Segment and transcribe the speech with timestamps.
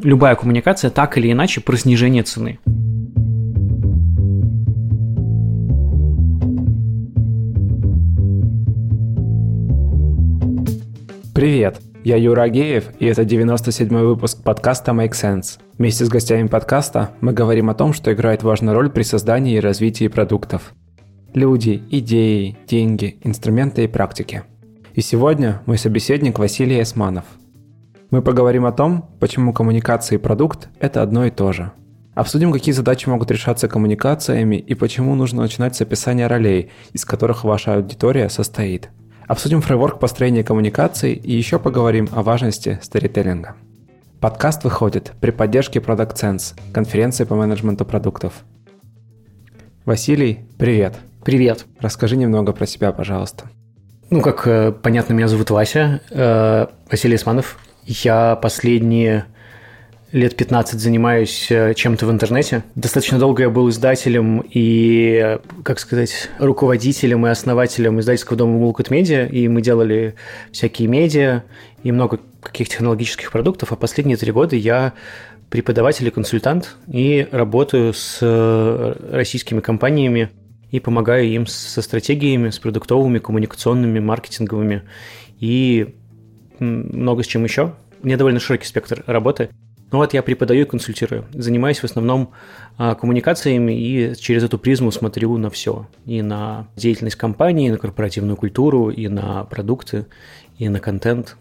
[0.00, 2.58] любая коммуникация так или иначе про снижение цены.
[11.34, 15.58] Привет, я Юра Агеев, и это 97-й выпуск подкаста Make Sense.
[15.76, 19.60] Вместе с гостями подкаста мы говорим о том, что играет важную роль при создании и
[19.60, 20.72] развитии продуктов.
[21.34, 24.44] Люди, идеи, деньги, инструменты и практики.
[24.94, 27.24] И сегодня мой собеседник Василий Эсманов–
[28.16, 31.72] мы поговорим о том, почему коммуникация и продукт– это одно и то же.
[32.14, 37.44] Обсудим, какие задачи могут решаться коммуникациями и почему нужно начинать с описания ролей, из которых
[37.44, 38.88] ваша аудитория состоит.
[39.28, 43.56] Обсудим фрейворк построения коммуникаций и еще поговорим о важности сторителлинга.
[44.18, 48.32] Подкаст выходит при поддержке Product Sense, конференции по менеджменту продуктов.
[49.84, 50.94] Василий, привет.
[51.22, 51.66] Привет.
[51.80, 53.50] Расскажи немного про себя, пожалуйста.
[54.08, 57.58] Ну, как э, понятно, меня зовут Вася, э, Василий Исманов.
[57.86, 59.26] Я последние
[60.10, 62.64] лет 15 занимаюсь э, чем-то в интернете.
[62.74, 69.28] Достаточно долго я был издателем и, как сказать, руководителем и основателем издательского дома Mulcut Media,
[69.28, 70.14] и мы делали
[70.50, 71.44] всякие медиа
[71.82, 74.92] и много каких технологических продуктов, а последние три года я
[75.50, 80.30] преподаватель и консультант и работаю с э, российскими компаниями
[80.70, 84.82] и помогаю им со стратегиями, с продуктовыми, коммуникационными, маркетинговыми.
[85.38, 85.94] И
[86.60, 87.74] много с чем еще.
[88.02, 89.50] У меня довольно широкий спектр работы.
[89.92, 91.26] Ну вот я преподаю и консультирую.
[91.32, 92.32] Занимаюсь в основном
[92.76, 95.86] а, коммуникациями и через эту призму смотрю на все.
[96.04, 100.06] И на деятельность компании, и на корпоративную культуру, и на продукты,
[100.58, 101.36] и на контент.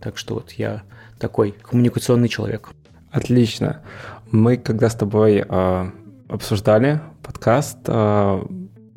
[0.00, 0.82] Так что вот я
[1.18, 2.70] такой коммуникационный человек.
[3.10, 3.82] Отлично.
[4.30, 5.90] Мы когда с тобой э,
[6.28, 8.42] обсуждали подкаст, э,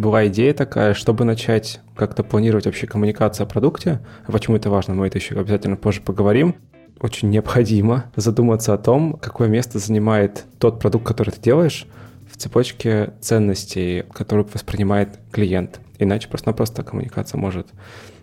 [0.02, 4.00] была идея такая, чтобы начать как-то планировать вообще коммуникацию о продукте.
[4.28, 6.56] Почему это важно, мы это еще обязательно позже поговорим.
[7.00, 11.88] Очень необходимо задуматься о том, какое место занимает тот продукт, который ты делаешь,
[12.30, 15.80] в цепочке ценностей, которую воспринимает клиент.
[16.00, 17.68] Иначе просто-напросто коммуникация может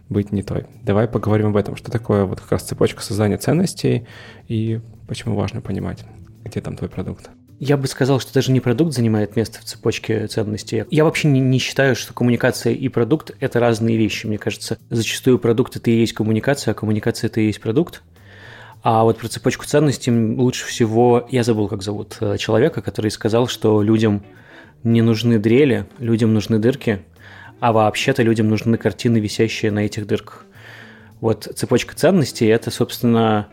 [0.09, 0.67] быть не той.
[0.83, 4.07] Давай поговорим об этом, что такое вот как раз цепочка создания ценностей
[4.49, 6.05] и почему важно понимать,
[6.45, 7.31] где там твой продукт.
[7.61, 10.85] Я бы сказал, что даже не продукт занимает место в цепочке ценностей.
[10.91, 14.27] Я вообще не, не считаю, что коммуникация и продукт– это разные вещи.
[14.27, 18.03] Мне кажется, зачастую продукт– это и есть коммуникация, а коммуникация– это и есть продукт.
[18.83, 23.49] А вот про цепочку ценностей лучше всего, я забыл, как зовут э, человека, который сказал,
[23.49, 24.23] что людям
[24.85, 27.03] не нужны дрели, людям нужны дырки,
[27.59, 30.47] а вообще-то людям нужны картины, висящие на этих дырках.
[31.21, 33.49] Вот цепочка ценностей– это, собственно,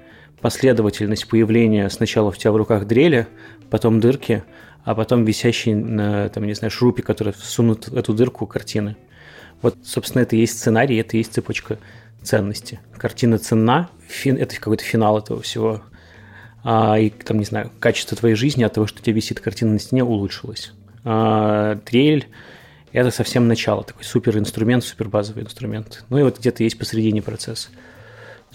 [0.46, 3.26] последовательность появления сначала у тебя в руках дрели,
[3.72, 4.44] потом дырки,
[4.84, 8.96] а потом висящие на, там, не знаю, шурупе, которые всунут в эту дырку картины.
[9.64, 11.80] Вот, собственно, это и есть сценарий, это и есть цепочка
[12.22, 12.80] ценности.
[12.96, 15.82] Картина ценна, фин, это какой-то финал этого всего.
[16.64, 19.72] А, и, там, не знаю, качество твоей жизни от того, что у тебя висит картина
[19.72, 20.74] на стене, улучшилось.
[21.04, 22.28] А, трель–
[22.92, 26.06] это совсем начало, такой супер инструмент, супер базовый инструмент.
[26.10, 27.72] Ну и вот где-то есть посередине процесс.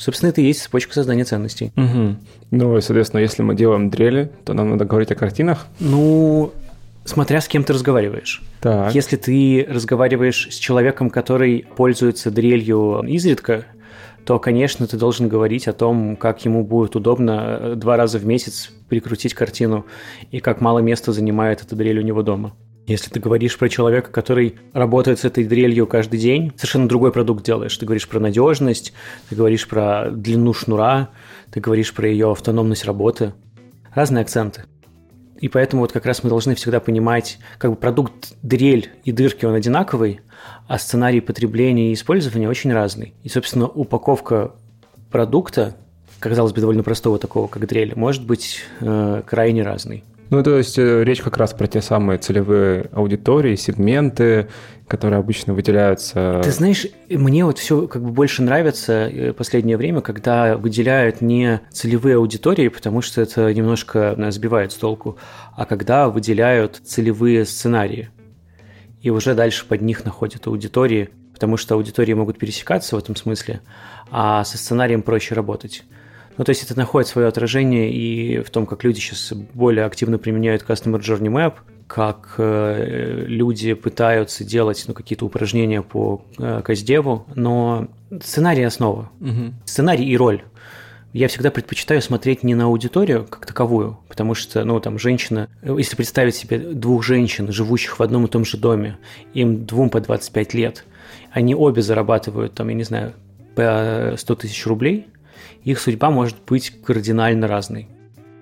[0.01, 1.73] Собственно, это и есть цепочка создания ценностей.
[1.77, 2.17] Угу.
[2.53, 5.67] Ну и, соответственно, если мы делаем дрели, то нам надо говорить о картинах.
[5.79, 6.53] Ну,
[7.05, 8.43] смотря с кем ты разговариваешь.
[8.63, 8.95] Так.
[8.95, 13.67] Если ты разговариваешь с человеком, который пользуется дрелью изредка,
[14.25, 18.25] то, конечно, ты должен говорить о том, как ему будет удобно э, два раза в
[18.25, 19.85] месяц прикрутить картину
[20.31, 22.55] и как мало места занимает эта дрель у него дома.
[22.91, 27.45] Если ты говоришь про человека, который работает с этой дрелью каждый день, совершенно другой продукт
[27.45, 27.77] делаешь.
[27.77, 28.93] Ты говоришь про надежность,
[29.29, 31.11] ты говоришь про длину шнура,
[31.53, 33.33] ты говоришь про ее автономность работы.
[33.95, 34.65] Разные акценты.
[35.39, 39.45] И поэтому вот как раз мы должны всегда понимать, как бы продукт дрель и дырки,
[39.45, 40.23] он одинаковый,
[40.67, 43.15] а сценарий потребления и использования очень разный.
[43.23, 44.51] И, собственно, упаковка
[45.13, 45.77] продукта,
[46.19, 50.03] казалось бы, довольно простого такого, как дрель, может быть э, крайне разной.
[50.31, 54.49] Ну, то есть э, речь как раз про те самые целевые аудитории, сегменты,
[54.87, 56.41] которые обычно выделяются.
[56.45, 61.61] Ты знаешь, мне вот все как бы больше нравится э, последнее время, когда выделяют не
[61.73, 65.19] целевые аудитории, потому что это немножко сбивает с толку,
[65.57, 68.11] а когда выделяют целевые сценарии.
[69.03, 73.63] И уже дальше под них находят аудитории, потому что аудитории могут пересекаться в этом смысле,
[74.13, 75.83] а со сценарием проще работать.
[76.41, 80.17] Ну, то есть это находит свое отражение и в том, как люди сейчас более активно
[80.17, 81.57] применяют Customer Journey Map,
[81.87, 87.89] как э, люди пытаются делать ну, какие-то упражнения по э, Каздеву, но
[88.23, 89.11] сценарий основа.
[89.21, 89.53] Угу.
[89.67, 90.43] Сценарий и роль.
[91.13, 95.95] Я всегда предпочитаю смотреть не на аудиторию как таковую, потому что, ну, там, женщина, если
[95.95, 98.97] представить себе двух женщин, живущих в одном и том же доме,
[99.35, 100.87] им двум по 25 лет,
[101.33, 103.13] они обе зарабатывают, там, я не знаю,
[103.55, 105.09] по 100 тысяч рублей–
[105.65, 107.89] их судьба может быть кардинально разной.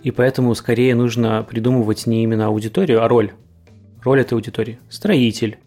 [0.03, 3.33] И поэтому скорее нужно придумывать не именно аудиторию, а роль.
[4.03, 4.79] Роль этой аудитории.
[4.89, 5.59] Строитель.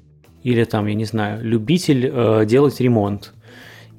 [0.43, 3.33] Или там, я не знаю, любитель э, делать ремонт.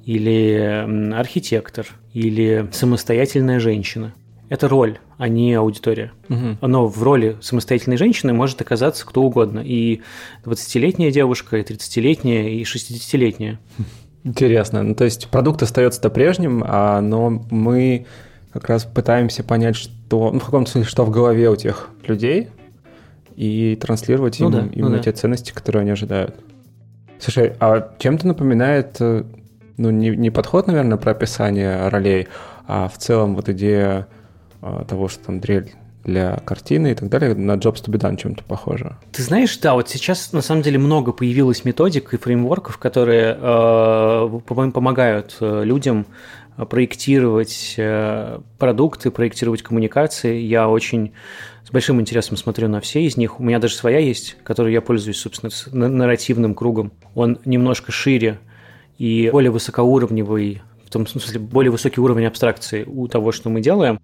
[0.05, 1.87] Или архитектор.
[2.13, 4.13] Или самостоятельная женщина.
[4.49, 6.11] Это роль, а не аудитория.
[6.29, 6.67] Угу.
[6.67, 9.61] Но в роли самостоятельной женщины может оказаться кто угодно.
[9.61, 10.01] И
[10.45, 13.59] 20-летняя девушка, и 30-летняя, и 60-летняя.
[14.23, 14.83] Интересно.
[14.83, 18.05] Ну, то есть продукт остается-то прежним, а, но мы
[18.51, 22.49] как раз пытаемся понять, что, ну, в каком смысле, что в голове у тех людей,
[23.35, 25.03] и транслировать ну им да, именно ну да.
[25.03, 26.35] те ценности, которые они ожидают.
[27.19, 29.23] Слушай, а чем-то напоминает, э,
[29.77, 32.27] ну, не, не подход, наверное, про описание ролей,
[32.67, 34.07] а в целом вот идея
[34.61, 35.73] а, того, что там дрель
[36.03, 38.97] для картины и так далее, на Jobs to be done чем-то похоже.
[39.11, 44.39] Ты знаешь, да, вот сейчас на самом деле много появилось методик и фреймворков, которые э,
[44.45, 46.05] помогают э, людям
[46.57, 50.39] проектировать э, продукты, проектировать коммуникации.
[50.39, 51.13] Я очень
[51.65, 53.39] с большим интересом смотрю на все из них.
[53.39, 56.91] У меня даже своя есть, которой я пользуюсь, собственно, с нарративным кругом.
[57.15, 58.39] Он немножко шире
[58.97, 63.99] и более высокоуровневый, в том смысле, более высокий уровень абстракции у того, что мы делаем.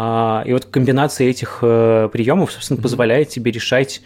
[0.00, 4.00] А, и вот комбинация этих э, приемов, собственно, позволяет тебе решать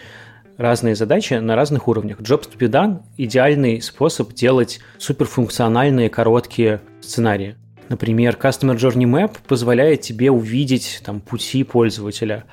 [0.56, 2.18] разные задачи на разных уровнях.
[2.20, 7.56] Jobs to be done– идеальный способ делать суперфункциональные короткие сценарии.
[7.90, 12.44] Например, Customer Journey Map позволяет тебе увидеть там, пути пользователя,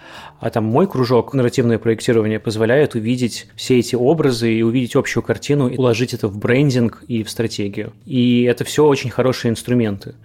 [0.41, 5.69] а там мой кружок нарративное проектирование позволяет увидеть все эти образы и увидеть общую картину,
[5.69, 7.93] и уложить это в брендинг и в стратегию.
[8.05, 10.15] И это все очень хорошие инструменты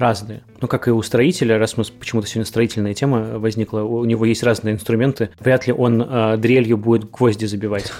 [0.00, 0.42] разные.
[0.60, 4.42] Ну, как и у строителя, раз мы почему-то сегодня строительная тема возникла, у него есть
[4.42, 7.92] разные инструменты, вряд ли он э, дрелью будет гвозди забивать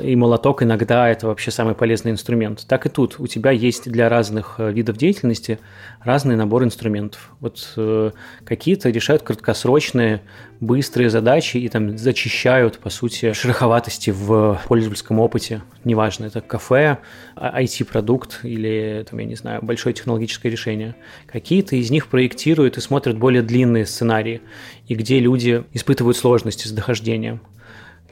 [0.00, 2.64] и молоток иногда это вообще самый полезный инструмент.
[2.66, 3.18] Так и тут.
[3.18, 5.58] У тебя есть для разных э, видов деятельности
[6.02, 7.30] разный набор инструментов.
[7.40, 8.10] Вот э,
[8.44, 10.22] какие-то решают краткосрочные,
[10.60, 15.62] быстрые задачи и там зачищают, по сути, шероховатости в пользовательском опыте.
[15.84, 16.98] Неважно, это кафе,
[17.36, 20.94] IT-продукт а, или, там, я не знаю, большое технологическое решение.
[21.26, 24.42] Какие-то из них проектируют и смотрят более длинные сценарии,
[24.86, 27.40] и где люди испытывают сложности с дохождением.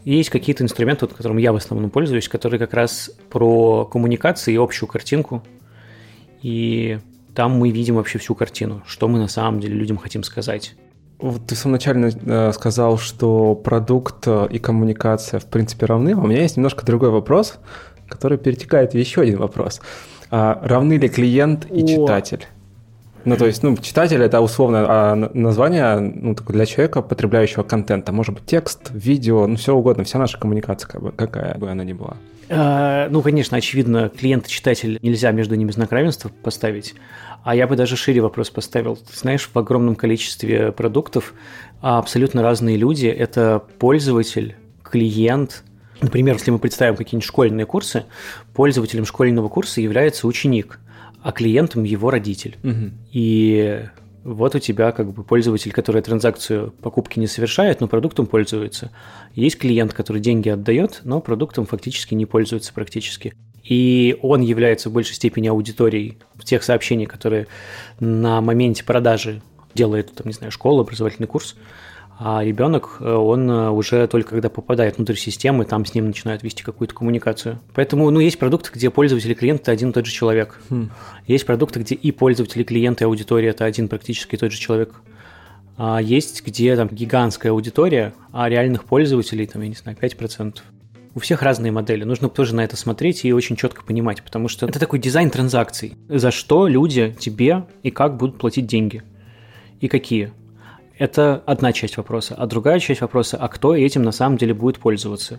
[0.08, 4.56] Есть какие-то инструменты, вот, которым я в основном пользуюсь, которые как раз про коммуникации и
[4.56, 5.42] общую картинку.
[6.40, 6.98] И
[7.34, 10.76] там мы видим вообще всю картину, что мы на самом деле людям хотим сказать.
[11.18, 16.14] Вот ты в самом начале э, сказал, что продукт э, и коммуникация в принципе равны.
[16.16, 17.58] А у меня есть немножко другой вопрос,
[18.08, 19.82] который перетекает в еще один вопрос.
[20.30, 21.86] А равны ли клиент и О.
[21.86, 22.46] читатель?
[23.28, 28.10] Ну, то есть, ну, читатель это условно а название ну, для человека, потребляющего контента.
[28.10, 31.84] Может быть, текст, видео, ну, все угодно, вся наша коммуникация, как бы, какая бы она
[31.84, 32.16] ни была.
[32.48, 36.94] А, ну, конечно, очевидно, клиент и читатель нельзя между ними знак равенства поставить.
[37.44, 38.96] А я бы даже шире вопрос поставил.
[38.96, 41.34] Ты знаешь, в огромном количестве продуктов
[41.82, 43.08] абсолютно разные люди.
[43.08, 45.64] Это пользователь, клиент.
[46.00, 48.04] Например, если мы представим какие-нибудь школьные курсы,
[48.54, 50.80] пользователем школьного курса является ученик–
[51.28, 52.56] а клиентом его родитель.
[52.64, 52.90] Угу.
[53.12, 53.84] И
[54.24, 58.90] вот у тебя как бы пользователь, который транзакцию покупки не совершает, но продуктом пользуется.
[59.34, 63.34] Есть клиент, который деньги отдает, но продуктом фактически не пользуется практически.
[63.62, 66.16] И он является в большей степени аудиторией
[66.48, 67.46] тех сообщениях, которые
[68.00, 69.42] на моменте продажи
[69.74, 71.56] делает, там, не знаю, школа, образовательный курс
[72.20, 76.42] а ребенок, э, он э, уже только когда попадает внутрь системы, там с ним начинают
[76.42, 77.60] вести какую-то коммуникацию.
[77.74, 80.60] Поэтому, ну, есть продукты, где пользователь и клиент– это один и тот же человек.
[80.68, 80.90] Хм.
[81.28, 84.94] Есть продукты, где и пользователи, и клиент, и аудитория– это один практически тот же человек.
[85.76, 90.56] А есть, где там гигантская аудитория, а реальных пользователей, там, я не знаю, 5%.
[91.14, 92.02] У всех разные модели.
[92.02, 95.96] Нужно тоже на это смотреть и очень четко понимать, потому что это такой дизайн транзакций.
[96.08, 99.04] За что люди тебе и как будут платить деньги?
[99.80, 100.32] И какие?
[100.98, 102.34] Это одна часть вопроса.
[102.36, 105.38] А другая часть вопроса, а кто этим на самом деле будет пользоваться?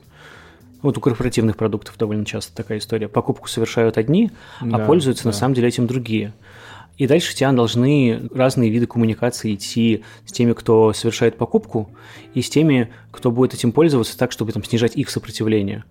[0.82, 3.10] Вот у корпоративных продуктов довольно часто такая история.
[3.10, 5.30] Покупку совершают одни, а да, а пользуются да.
[5.30, 6.34] на самом деле этим другие.
[6.98, 11.90] И дальше у тебя должны разные виды коммуникации идти с теми, кто совершает покупку,
[12.34, 15.84] и с теми, кто будет этим пользоваться так, чтобы там, снижать их сопротивление.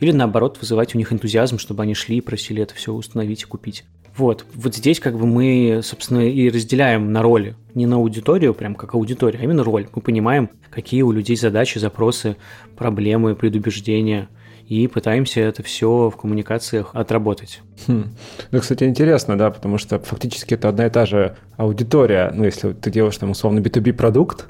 [0.00, 3.46] Или наоборот, вызывать у них энтузиазм, чтобы они шли и просили это все установить и
[3.46, 3.84] купить.
[4.16, 7.54] Вот, вот здесь как бы мы, собственно, и разделяем на роли.
[7.74, 9.88] Не на аудиторию, прям как аудитория, а именно роль.
[9.94, 12.36] Мы понимаем, какие у людей задачи, запросы,
[12.76, 14.28] проблемы, предубеждения
[14.66, 17.60] и пытаемся это все в коммуникациях отработать.
[17.86, 18.14] Хм.
[18.50, 22.32] Ну, кстати, интересно, да, потому что фактически это одна и та же аудитория.
[22.34, 24.46] Ну, если ты делаешь там условно B2B продукт,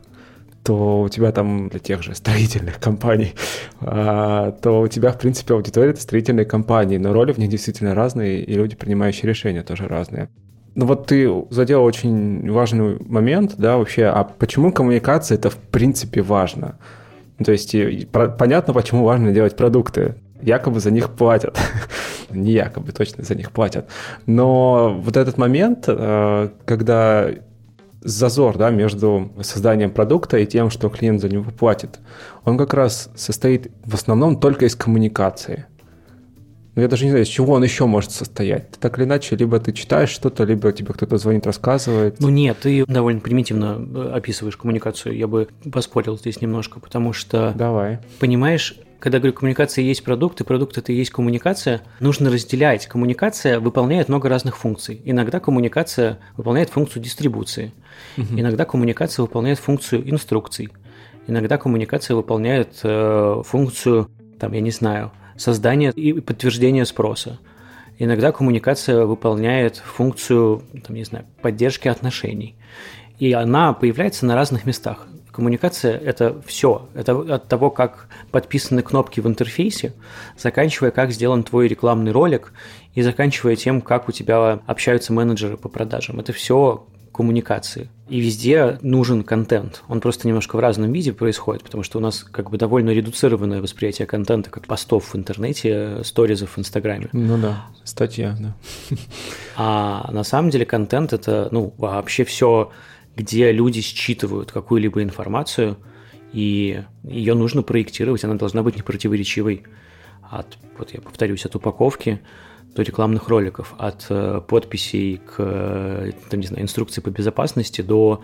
[0.67, 3.35] то у тебя там для тех же строительных компаний,
[3.81, 7.95] а, то у тебя, в принципе, аудитория— это строительные компании, но роли в них действительно
[7.95, 10.29] разные, и люди, принимающие решения, тоже разные.
[10.75, 16.21] Ну вот ты задел очень важный момент, да, вообще, а почему коммуникация это в принципе
[16.21, 16.79] важно?
[17.45, 17.75] То есть
[18.13, 20.17] понятно, почему важно делать продукты.
[20.43, 21.59] Якобы за них платят.
[22.31, 23.89] Не якобы, точно за них платят.
[24.27, 27.31] Но вот этот момент, э, когда
[28.07, 31.99] зазор да, между созданием продукта и тем, что клиент за него платит,
[32.45, 35.67] он как раз состоит в основном только из коммуникации.
[36.77, 38.73] Но я даже не знаю, из чего он еще может состоять.
[38.73, 42.21] Так или иначе, либо ты читаешь что-то, либо тебе кто-то звонит, рассказывает.
[42.21, 45.17] Ну нет, ты довольно примитивно э, описываешь коммуникацию.
[45.17, 47.55] Я бы поспорил здесь немножко, потому что...
[47.57, 48.01] Давай.
[48.21, 52.87] Понимаешь, когда говорю, коммуникация есть продукт, и продукт это и есть коммуникация, нужно разделять.
[52.87, 55.01] Коммуникация выполняет много разных функций.
[55.05, 57.73] Иногда коммуникация выполняет функцию дистрибуции.
[58.17, 58.39] Угу.
[58.39, 60.71] Иногда коммуникация выполняет функцию инструкций.
[61.27, 67.39] Иногда коммуникация выполняет э, функцию, там, я не знаю, создания и подтверждения спроса.
[67.99, 72.55] Иногда коммуникация выполняет функцию, там, не знаю, поддержки отношений.
[73.19, 75.07] И она появляется на разных местах.
[75.37, 76.89] Коммуникация– это все.
[76.95, 79.93] Это от того, как подписаны кнопки в интерфейсе,
[80.39, 82.55] заканчивая, как сделан твой рекламный ролик,
[82.95, 86.21] и заканчивая тем, как у тебя общаются менеджеры по продажам.
[86.21, 87.91] Это все коммуникации.
[88.09, 89.83] И везде нужен контент.
[89.89, 93.61] Он просто немножко в разном виде происходит, потому что у нас как бы довольно редуцированное
[93.61, 97.11] восприятие контента, как постов в интернете, сторизов в Инстаграме.
[97.13, 98.57] Ну да, статья, да.
[99.55, 102.71] А на самом деле контент– это ну, вообще все
[103.17, 105.77] где люди считывают какую-либо информацию,
[106.33, 109.65] и ее нужно проектировать, она должна быть непротиворечивой
[110.31, 112.21] от, вот я повторюсь, от упаковки
[112.75, 118.23] до рекламных роликов, от э, подписей к, э, там, не знаю, инструкции по безопасности до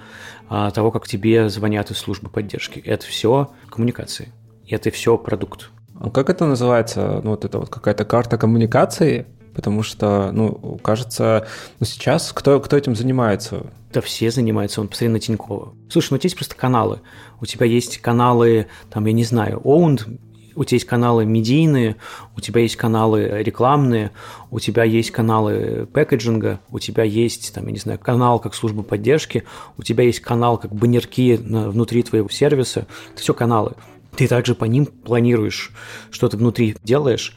[0.51, 2.79] э, того, как тебе звонят из службы поддержки.
[2.81, 4.31] Это все коммуникации,
[4.69, 5.71] это все продукт.
[5.99, 7.23] А как это называется?
[7.25, 9.27] Ну, вот это вот какая-то карта коммуникации?
[9.55, 11.47] Потому что, ну, кажется,
[11.79, 13.67] ну, сейчас кто, кто этим занимается?
[13.93, 15.75] Да все занимаются, он посмотри на Тинькова.
[15.91, 17.01] Слушай, ну у тебя есть просто каналы.
[17.41, 20.19] У тебя есть каналы, там, я не знаю, owned,
[20.55, 21.97] у тебя есть каналы медийные,
[22.37, 24.11] у тебя есть каналы рекламные,
[24.51, 28.83] у тебя есть каналы пэкэджинга, у тебя есть, там, я не знаю, канал как служба
[28.83, 29.45] поддержки,
[29.77, 32.87] у тебя есть канал как баннерки внутри твоего сервиса.
[33.13, 33.75] Это все каналы.
[34.17, 35.73] Ты также по ним планируешь,
[36.11, 37.37] что ты внутри делаешь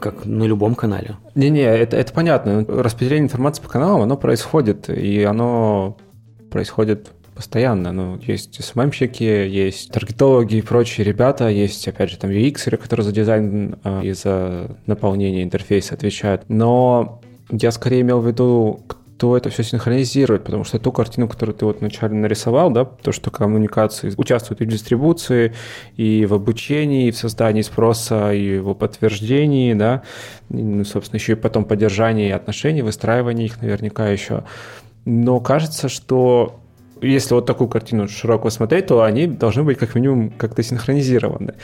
[0.00, 1.16] как на любом канале.
[1.34, 2.64] Не-не, это, это понятно.
[2.66, 5.96] Распределение информации по каналам, оно происходит, и оно
[6.50, 7.92] происходит постоянно.
[7.92, 13.12] Ну, есть СММщики, есть таргетологи и прочие ребята, есть, опять же, там UX, которые за
[13.12, 16.44] дизайн э, и за наполнение интерфейса отвечают.
[16.48, 18.80] Но я скорее имел в виду,
[19.18, 23.12] то это все синхронизирует, потому что ту картину, которую ты вот вначале нарисовал, да, то,
[23.12, 25.54] что коммуникации участвуют и в дистрибуции,
[25.96, 30.02] и в обучении, и в создании спроса, и в подтверждении, да,
[30.50, 34.44] и, ну, собственно, еще и потом поддержании отношений, выстраивании их наверняка еще.
[35.04, 36.60] Но кажется, что
[37.00, 41.54] если вот такую картину широко смотреть, то они должны быть как минимум как-то синхронизированы.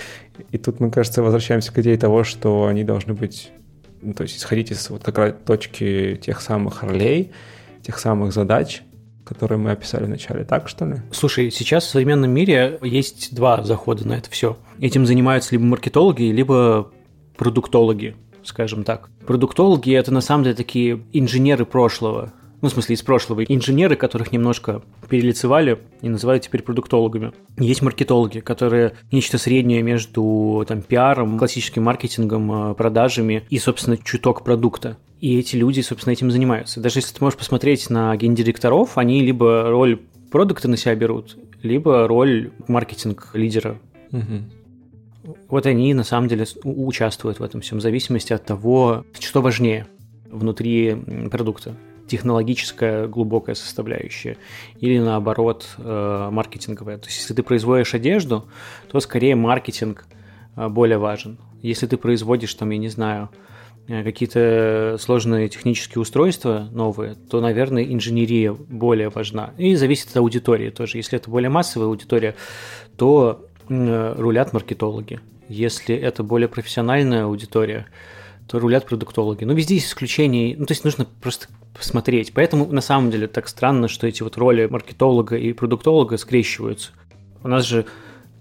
[0.50, 3.50] И тут мы, кажется, возвращаемся к идее того, что они должны быть
[4.02, 7.32] ну, то есть исходить из вот как раз точки тех самых ролей,
[7.82, 8.82] тех самых задач,
[9.25, 10.97] которые мы описали в начале, так что ли?
[11.12, 14.56] Слушай, сейчас в современном мире есть два захода на это все.
[14.80, 16.90] Этим занимаются либо маркетологи, либо
[17.37, 19.09] продуктологи, скажем так.
[19.26, 22.32] Продуктологи– это на самом деле такие инженеры прошлого,
[22.62, 27.33] ну, в смысле, из прошлого, инженеры, которых немножко перелицевали и называют теперь продуктологами.
[27.59, 34.45] Есть маркетологи, которые нечто среднее между там, пиаром, классическим маркетингом, э, продажами и, собственно, чуток
[34.45, 34.97] продукта.
[35.21, 36.81] И эти люди, собственно, этим занимаются.
[36.81, 40.00] Даже если ты можешь посмотреть на гендиректоров, они либо роль
[40.31, 43.81] продукта на себя берут, либо роль маркетинг-лидера.
[44.12, 45.35] Угу.
[45.49, 49.88] Вот они на самом деле участвуют в этом всем, в зависимости от того, что важнее
[50.31, 50.97] внутри
[51.31, 51.75] продукта
[52.06, 54.37] технологическая глубокая составляющая
[54.80, 56.99] или наоборот э, маркетинговая.
[56.99, 58.47] То есть если ты производишь одежду,
[58.90, 60.06] то скорее маркетинг
[60.56, 61.38] э, более важен.
[61.62, 63.30] Если ты производишь там, я не знаю,
[63.88, 69.52] э, какие-то сложные технические устройства новые, то, наверное, инженерия более важна.
[69.56, 70.99] И зависит от аудитории тоже.
[70.99, 72.35] Если это более массовая аудитория,
[72.97, 75.21] то рулят маркетологи.
[75.49, 77.87] Если это более профессиональная аудитория,
[78.49, 79.44] то рулят продуктологи.
[79.44, 80.54] Но везде есть исключения.
[80.56, 82.32] Ну, то есть нужно просто посмотреть.
[82.34, 86.90] Поэтому на самом деле так странно, что эти вот роли маркетолога и продуктолога скрещиваются.
[87.42, 87.87] У нас же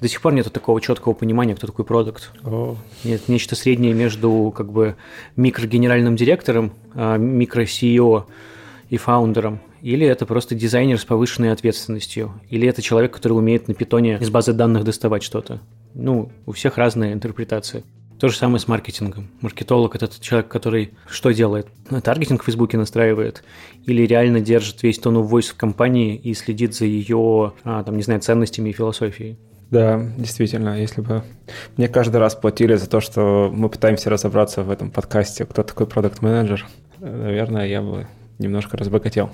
[0.01, 2.31] до сих пор нет такого четкого понимания, кто такой продукт.
[2.43, 2.75] Oh.
[3.03, 4.95] Нет, нечто среднее между как бы
[5.35, 8.25] микрогенеральным директором, а, микро-CEO
[8.89, 9.59] и фаундером.
[9.81, 12.33] Или это просто дизайнер с повышенной ответственностью.
[12.49, 15.59] Или это человек, который умеет на питоне из базы данных доставать что-то.
[15.93, 17.83] Ну, у всех разные интерпретации.
[18.21, 19.29] То же самое с маркетингом.
[19.41, 21.69] Маркетолог– это тот человек, который что делает?
[21.89, 23.43] Ну, таргетинг в Фейсбуке настраивает
[23.87, 28.03] или реально держит весь тон voice в компании и следит за ее, а, там, не
[28.03, 29.39] знаю, ценностями и философией.
[29.71, 31.23] Да, действительно, если бы
[31.77, 35.87] мне каждый раз платили за то, что мы пытаемся разобраться в этом подкасте, кто такой
[35.87, 36.67] продукт-менеджер,
[36.99, 38.05] наверное, я бы
[38.37, 39.31] немножко разбогател.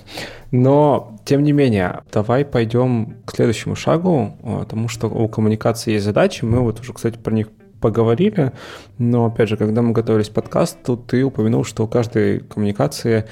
[0.51, 6.46] Но, тем не менее, давай пойдем к следующему шагу, потому что у коммуникации есть задачи,
[6.46, 7.50] мы вот уже, кстати, про них
[7.81, 8.53] поговорили,
[8.98, 13.25] но, опять же, когда мы готовились к подкасту, ты упомянул, что у каждой коммуникации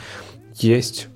[0.53, 1.07] есть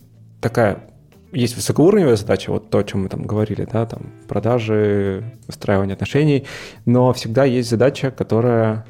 [0.41, 0.89] такая
[1.31, 6.45] есть высокоуровневая задача, вот то, о чем мы там говорили, да, там продажи, выстраивание отношений,
[6.85, 8.85] но всегда есть задача, которая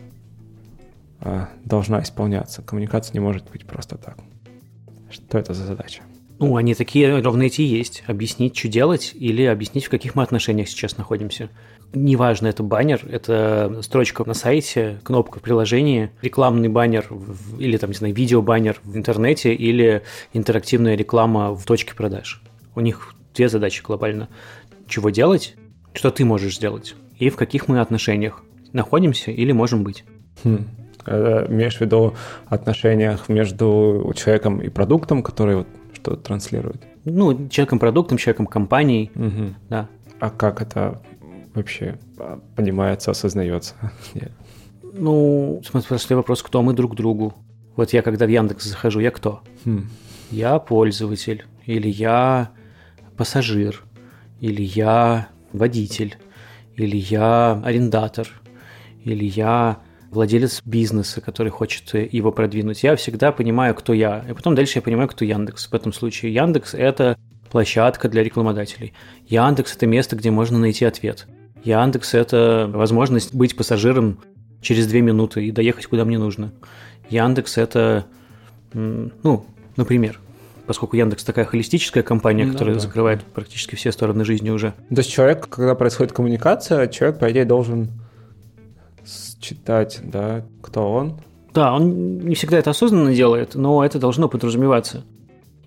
[1.22, 2.62] э, должна исполняться.
[2.62, 4.17] Коммуникация не может быть просто так.
[5.12, 6.03] Что это за задача?
[6.39, 8.03] Ну, они такие ровно эти есть.
[8.08, 11.50] Объяснить, что делать, или объяснить, в каких мы отношениях сейчас находимся.
[11.93, 17.08] Неважно, это баннер, это строчка на сайте, кнопка в приложении, рекламный баннер
[17.58, 20.03] или там, не знаю, видео-баннер в интернете или
[20.34, 22.43] интерактивная реклама в точке продаж.
[22.75, 24.29] У них две задачи глобально.
[24.88, 25.55] Чего делать,
[25.93, 30.03] что ты можешь сделать, и в каких мы отношениях находимся или можем быть.
[30.43, 30.65] Хм.
[31.05, 32.13] Э, имеешь в виду
[32.48, 36.84] отношениях между человеком и продуктом, который вот что транслирует?
[37.05, 39.55] Ну, человеком-продуктом, человеком-компанией, угу.
[39.69, 39.88] да.
[40.19, 41.01] А как это
[41.59, 43.75] вообще а, понимается, осознается?
[44.93, 47.33] Ну, смотри, вопрос, кто мы друг другу.
[47.75, 49.41] Вот я когда в Яндекс захожу, я кто?
[49.65, 49.87] Хм.
[50.31, 52.51] Я пользователь, или я
[53.15, 53.83] пассажир,
[54.39, 56.17] или я водитель,
[56.75, 58.27] или я арендатор,
[59.03, 59.79] или я
[60.11, 62.83] владелец бизнеса, который хочет его продвинуть.
[62.83, 64.25] Я всегда понимаю, кто я.
[64.29, 65.67] И потом дальше я понимаю, кто Яндекс.
[65.67, 67.17] В этом случае Яндекс– это
[67.51, 68.93] площадка для рекламодателей.
[69.27, 71.27] Яндекс– это место, где можно найти ответ.
[71.63, 74.19] Яндекс– это возможность быть пассажиром
[74.61, 76.51] через две минуты и доехать куда мне нужно.
[77.09, 78.05] Яндекс– это,
[78.73, 80.19] ну, например,
[80.67, 82.81] поскольку Яндекс такая холистическая компания, ну, которая да.
[82.81, 84.73] закрывает практически все стороны жизни уже.
[84.89, 87.89] То есть человек, когда происходит коммуникация, человек, по идее, должен
[89.39, 91.19] читать, да, кто он.
[91.53, 95.03] Да, он не всегда это осознанно делает, но это должно подразумеваться.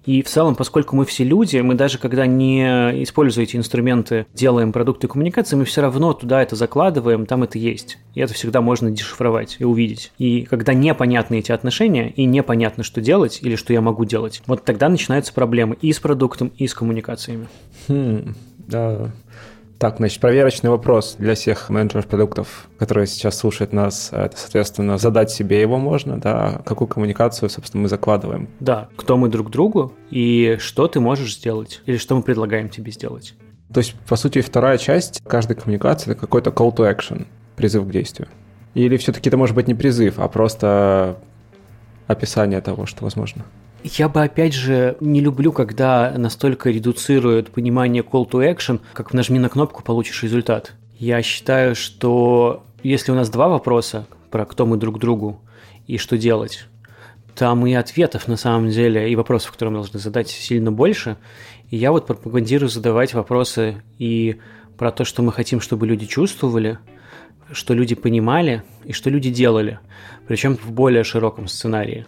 [0.04, 2.62] И в целом, поскольку мы все люди, мы даже когда не
[3.02, 7.98] используя эти инструменты, делаем продукты коммуникации, мы все равно туда это закладываем, там это есть.
[8.14, 10.12] И это всегда можно дешифровать и увидеть.
[10.18, 14.64] И когда непонятны эти отношения, и непонятно, что делать, или что я могу делать, вот
[14.64, 17.48] тогда начинаются проблемы и с продуктом, и с коммуникациями.
[17.88, 19.12] Хм, да.
[19.82, 24.10] Так, значит, проверочный вопрос для всех менеджеров продуктов, которые сейчас слушают нас.
[24.12, 28.48] Это, соответственно, задать себе его можно, да, какую коммуникацию, собственно, мы закладываем.
[28.60, 32.92] Да, кто мы друг другу и что ты можешь сделать, или что мы предлагаем тебе
[32.92, 33.34] сделать.
[33.74, 37.90] То есть, по сути, вторая часть каждой коммуникации– это какой-то call to action, призыв к
[37.90, 38.28] действию.
[38.74, 41.18] Или все-таки это может быть не призыв, а просто
[42.06, 43.44] описание того, что возможно?
[43.84, 49.40] Я бы, опять же, не люблю, когда настолько редуцируют понимание call to action, как нажми
[49.40, 50.74] на кнопку, получишь результат.
[50.98, 55.40] Я считаю, что если у нас два вопроса про кто мы друг другу
[55.88, 56.66] и что делать,
[57.34, 61.16] там и ответов на самом деле, и вопросов, которые мы должны задать, сильно больше.
[61.70, 64.36] И я вот пропагандирую задавать вопросы и
[64.78, 66.78] про то, что мы хотим, чтобы люди чувствовали,
[67.50, 69.80] что люди понимали и что люди делали,
[70.28, 72.06] причем в более широком сценарии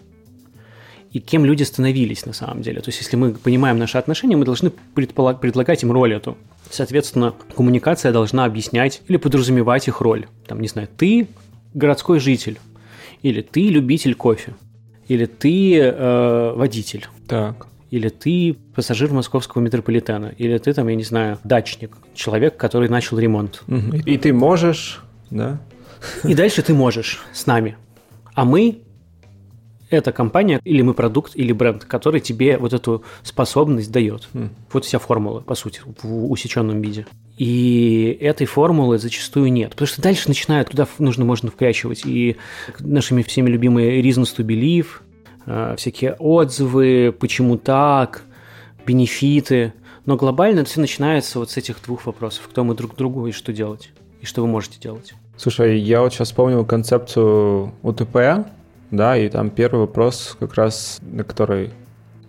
[1.15, 2.81] и кем люди становились на самом деле.
[2.81, 6.37] То есть, если мы понимаем наши отношения, мы должны предполаг- предлагать им роль эту.
[6.69, 10.27] Соответственно, коммуникация должна объяснять или подразумевать их роль.
[10.49, 11.29] Там, не знаю, ты
[11.73, 12.59] городской житель,
[13.23, 14.55] или ты любитель кофе,
[15.07, 17.07] или ты э, водитель.
[17.29, 17.69] Так.
[17.93, 23.21] Или ты пассажир московского метрополитена, или ты там, я не знаю, дачник, человек, который начал
[23.21, 23.63] ремонт.
[23.69, 23.99] Угу.
[24.05, 25.01] И ты можешь,
[25.31, 25.61] да?
[26.25, 27.77] И дальше ты можешь с нами.
[28.35, 28.81] А мы
[29.97, 34.29] это компания или мы продукт, или бренд, который тебе вот эту способность дает.
[34.33, 34.51] Mm.
[34.73, 37.07] Вот вся формула, по сути, в усеченном виде.
[37.37, 39.71] И этой формулы зачастую нет.
[39.71, 42.37] Потому что дальше начинают, туда нужно, можно вкрячивать и
[42.79, 44.87] нашими всеми любимые reasons to believe,
[45.47, 48.23] а, всякие отзывы, почему так,
[48.87, 49.73] бенефиты.
[50.07, 52.49] Но глобально это все начинается вот с этих двух вопросов.
[52.49, 55.15] Кто мы друг другу и что делать, и что вы можете делать.
[55.37, 58.47] Слушай, я вот сейчас вспомнил концепцию УТП,
[58.91, 61.71] да, и там первый вопрос как раз, на который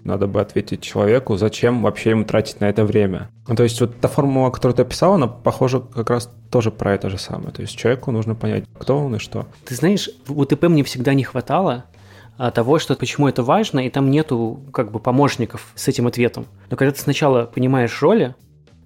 [0.06, 3.30] надо бы ответить человеку, зачем вообще ему тратить на это время.
[3.48, 6.94] Ну, то есть вот та формула, которую ты описал, она похожа как раз тоже про
[6.94, 7.52] это же самое.
[7.52, 9.48] То есть человеку нужно понять, кто он и что.
[9.66, 11.86] Ты знаешь, в УТП мне всегда не хватало
[12.38, 16.46] а, того, что почему это важно, и там нету как бы помощников с этим ответом.
[16.70, 18.36] Но когда ты сначала понимаешь роли,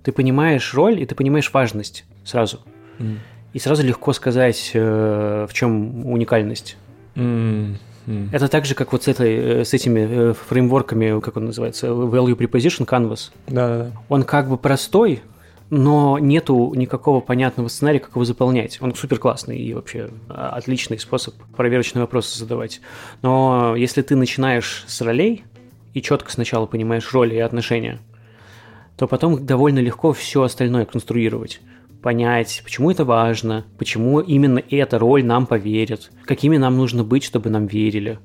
[0.04, 2.62] ты понимаешь роль, и ты понимаешь важность сразу.
[3.00, 3.18] Mm.
[3.52, 6.78] И сразу легко сказать, э, в чем уникальность.
[7.20, 8.30] Mm-hmm.
[8.32, 11.88] Это так же, как вот с, этой, э, с этими э, фреймворками, как он называется,
[11.88, 13.32] Value Preposition Canvas.
[13.48, 13.92] Да-да-да.
[14.10, 15.22] Он как бы простой,
[15.70, 18.82] но нету никакого понятного сценария, как его заполнять.
[18.82, 22.82] Он супер классный и вообще а, отличный способ проверочные вопросы задавать.
[23.22, 25.44] Но если ты начинаешь с ролей
[25.94, 28.00] и четко сначала понимаешь роли и отношения,
[28.98, 31.62] то потом довольно легко все остальное конструировать
[32.02, 37.50] понять, почему это важно, почему именно эта роль нам поверит, какими нам нужно быть, чтобы
[37.50, 38.20] нам верили,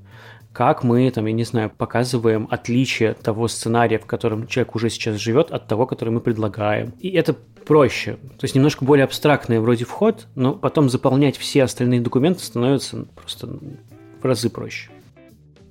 [0.54, 5.16] как мы, там, я не знаю, показываем отличие того сценария, в котором человек уже сейчас
[5.16, 6.92] живет, от того, который мы предлагаем.
[7.00, 7.34] И это
[7.66, 8.14] проще.
[8.38, 13.48] То есть немножко более абстрактный вроде вход, но потом заполнять все остальные документы становится просто
[13.48, 14.90] в разы проще.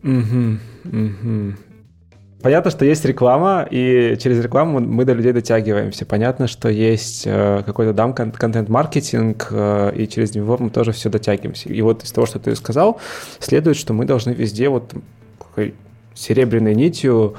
[0.03, 1.55] Угу, угу.
[2.43, 6.06] Понятно, что есть реклама, и через рекламу мы до людей дотягиваемся.
[6.06, 11.69] Понятно, что есть э, какой-то дам контент-маркетинг, э, и через него мы тоже все дотягиваемся.
[11.69, 12.99] И вот из того, что ты сказал,
[13.39, 14.93] следует, что мы должны везде вот
[16.15, 17.36] серебряной нитью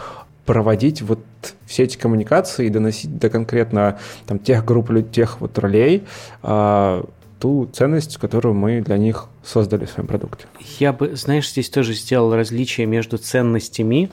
[0.47, 1.21] проводить вот
[1.67, 6.05] все эти коммуникации и доносить до конкретно там, тех групп, тех вот ролей
[6.43, 7.05] э,
[7.41, 10.47] ту ценность, которую мы для них создали в своем продукте.
[10.79, 14.11] Я бы, знаешь, здесь тоже сделал различие между ценностями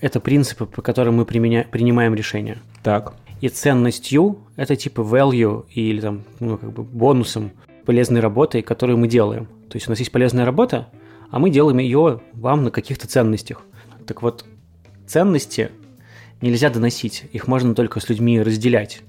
[0.00, 1.66] это принципы, по которым мы применя...
[1.70, 2.58] принимаем решения.
[2.82, 3.14] Так.
[3.40, 7.50] И ценностью– это типа value или там, ну, как бы бонусом
[7.84, 9.46] полезной работы, которую мы делаем.
[9.68, 10.88] То есть у нас есть полезная работа,
[11.30, 13.62] а мы делаем ее вам на каких-то ценностях.
[14.06, 14.44] Так вот,
[15.06, 15.70] ценности
[16.40, 19.02] нельзя доносить, их можно только с людьми разделять.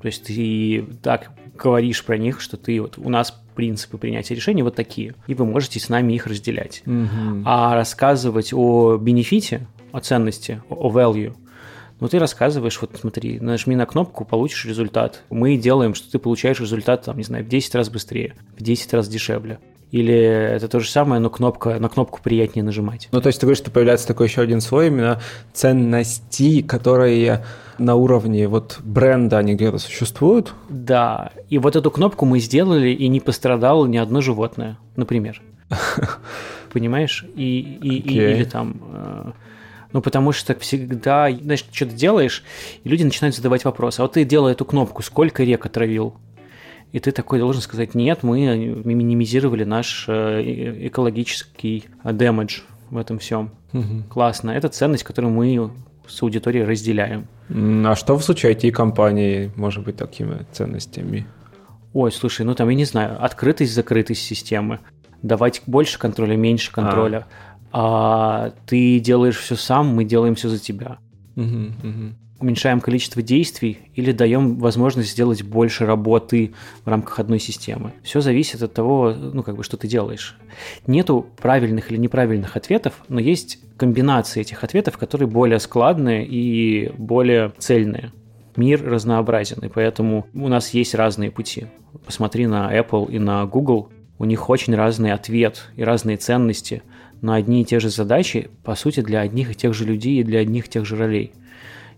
[0.00, 4.62] То есть ты так говоришь про них, что ты вот у нас принципы принятия решений
[4.62, 6.82] вот такие, и вы можете с нами их разделять.
[6.86, 7.42] Угу.
[7.44, 11.34] А рассказывать о бенефите, о ценности, о value,
[12.02, 15.22] ну, ты рассказываешь, вот смотри, нажми на кнопку, получишь результат.
[15.30, 18.92] Мы делаем, что ты получаешь результат, там, не знаю, в 10 раз быстрее, в 10
[18.94, 19.60] раз дешевле.
[19.92, 23.08] Или это то же самое, но кнопка, на кнопку приятнее нажимать.
[23.12, 25.20] Ну, то есть ты говоришь, что появляется такой еще один слой именно
[25.52, 27.44] ценностей, которые
[27.78, 30.54] на уровне вот бренда они где-то существуют?
[30.68, 35.40] Да, и вот эту кнопку мы сделали, и не пострадало ни одно животное, например.
[36.72, 37.24] Понимаешь?
[37.36, 39.32] И, и, и или там э,
[39.92, 42.44] ну, потому что всегда, значит, что-то делаешь,
[42.84, 44.00] и люди начинают задавать вопросы.
[44.00, 46.14] А вот ты делал эту кнопку, сколько рек отравил?
[46.92, 53.50] И ты такой должен сказать, нет, мы минимизировали наш э, экологический дэмэдж в этом всем.
[53.72, 54.04] Угу.
[54.10, 54.50] Классно.
[54.50, 55.70] Это ценность, которую мы
[56.06, 57.26] с аудиторией разделяем.
[57.48, 61.26] А что в случае IT-компании может быть такими ценностями?
[61.94, 64.80] Ой, слушай, ну там, я не знаю, открытость, закрытость системы,
[65.22, 67.26] давать больше контроля, меньше контроля.
[67.26, 70.98] А а ты делаешь все сам, мы делаем все за тебя.
[71.36, 72.14] Угу, угу.
[72.38, 76.52] Уменьшаем количество действий или даем возможность сделать больше работы
[76.84, 77.92] в рамках одной системы.
[78.02, 80.36] Все зависит от того, ну, как бы, что ты делаешь.
[80.86, 87.52] Нету правильных или неправильных ответов, но есть комбинации этих ответов, которые более складные и более
[87.58, 88.12] цельные.
[88.56, 91.68] Мир разнообразен, и поэтому у нас есть разные пути.
[92.04, 96.82] Посмотри на Apple и на Google, у них очень разный ответ и разные ценности–
[97.22, 100.24] на одни и те же задачи, по сути, для одних и тех же людей и
[100.24, 101.32] для одних и тех же ролей.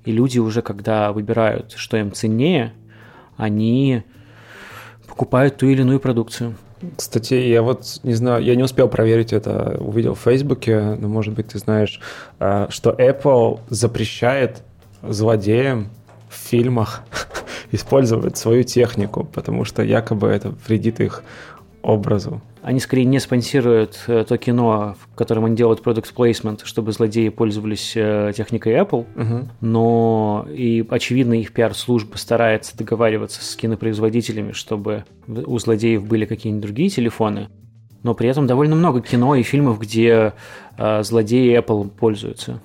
[0.04, 2.74] И люди уже, когда выбирают, что им ценнее,
[3.36, 4.02] они
[5.08, 6.54] покупают ту или иную продукцию.
[6.96, 11.32] Кстати, я вот не знаю, я не успел проверить это, увидел в Фейсбуке, но, может
[11.32, 12.00] быть, ты знаешь,
[12.38, 14.62] а, что Apple запрещает
[15.02, 15.88] злодеям
[16.28, 17.02] в фильмах
[17.72, 21.22] использовать свою технику, потому что якобы это вредит их
[21.80, 22.42] образу.
[22.64, 27.28] Они скорее не спонсируют э, то кино, в котором они делают product placement, чтобы злодеи
[27.28, 29.48] пользовались э, техникой Apple, угу.
[29.60, 36.88] но и, очевидно, их пиар-служба старается договариваться с кинопроизводителями, чтобы у злодеев были какие-нибудь другие
[36.88, 37.50] телефоны,
[38.02, 40.32] но при этом довольно много кино и фильмов, где
[40.78, 42.62] э, злодеи Apple пользуются.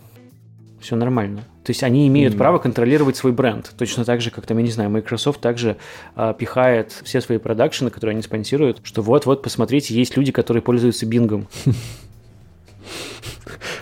[0.79, 1.43] Все нормально.
[1.69, 2.37] То есть они имеют mm.
[2.39, 3.71] право контролировать свой бренд.
[3.77, 5.77] Точно так же, как там, я не знаю, Microsoft также
[6.15, 11.05] а, пихает все свои продакшены, которые они спонсируют, что вот-вот, посмотрите, есть люди, которые пользуются
[11.05, 11.47] бингом.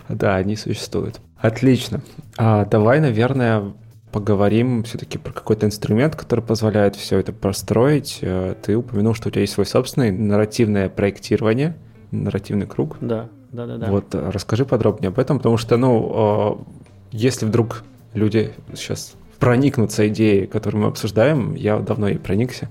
[0.09, 1.21] Да, они существуют.
[1.37, 2.01] Отлично.
[2.37, 3.71] А, давай, наверное,
[4.11, 8.19] поговорим все-таки про какой-то инструмент, который позволяет все это построить.
[8.21, 11.77] Э, ты упомянул, что у тебя есть свой собственный нарративное проектирование,
[12.11, 12.97] нарративный круг.
[12.99, 13.87] Да, да, да, да.
[13.91, 16.77] Вот э, расскажи подробнее об этом, потому что, ну, э,
[17.11, 22.69] если вдруг люди сейчас проникнутся идеей, которую мы обсуждаем, я давно и проникся,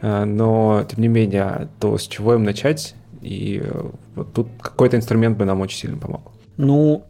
[0.00, 4.96] э, но тем не менее, то с чего им начать, и э, вот тут какой-то
[4.96, 6.32] инструмент бы нам очень сильно помог.
[6.56, 7.04] Ну,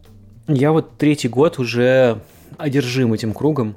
[0.47, 2.19] я вот третий год уже
[2.57, 3.75] одержим этим кругом,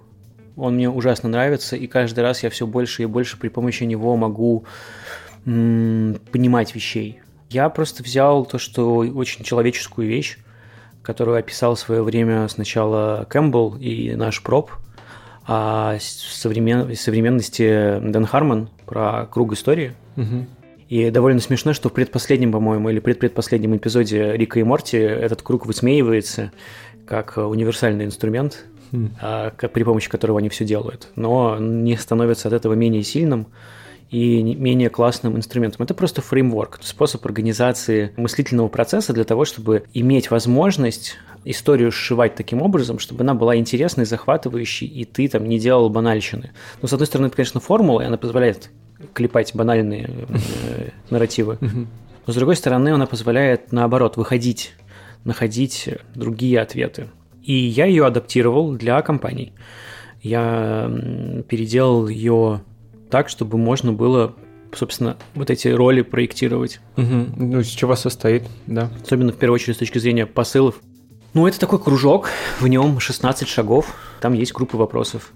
[0.57, 4.17] он мне ужасно нравится, и каждый раз я все больше и больше при помощи него
[4.17, 4.65] могу
[5.47, 7.21] м- понимать вещей.
[7.49, 10.39] Я просто взял то, что очень человеческую вещь,
[11.11, 14.71] которую описал в свое время сначала Кэмпбелл и наш проб,
[15.45, 16.95] а в современ...
[16.95, 19.95] современности Дэн Харман про круг истории.
[20.17, 20.47] Угу.
[20.89, 25.67] И довольно смешно, что в предпоследнем, по-моему, или предпредпоследнем эпизоде Рика и Морти этот круг
[25.67, 26.53] высмеивается
[27.07, 29.69] как универсальный инструмент, mm.
[29.69, 33.49] при помощи которого они все делают, но не становится от этого менее сильным
[34.11, 35.85] и менее классным инструментом.
[35.85, 42.61] Это просто фреймворк, способ организации мыслительного процесса для того, чтобы иметь возможность историю сшивать таким
[42.61, 46.51] образом, чтобы она была интересной, захватывающей, и ты там не делал банальщины.
[46.83, 48.71] Но, с одной стороны, это, конечно, формула, и она позволяет
[49.15, 51.59] клепать банальные э, нарративы.
[52.27, 54.75] Но, с другой стороны, она позволяет, наоборот, выходить,
[55.25, 57.09] находить другие ответы.
[57.43, 59.55] И я ее адаптировал для компаний.
[60.21, 60.91] Я
[61.49, 62.61] переделал ее
[63.11, 64.35] так, чтобы можно было
[64.73, 66.81] собственно, вот эти роли проектировать.
[66.97, 67.27] Угу.
[67.37, 68.91] Ну, из чего состоит, да.
[69.03, 70.81] Особенно, в первую очередь, с точки зрения посылов.
[71.35, 72.29] Ну, это такой кружок,
[72.61, 75.33] в нем 16 шагов, там есть группы вопросов.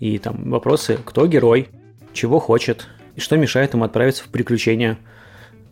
[0.00, 1.68] И там вопросы, кто герой,
[2.12, 4.98] чего хочет, и что мешает ему отправиться в приключения,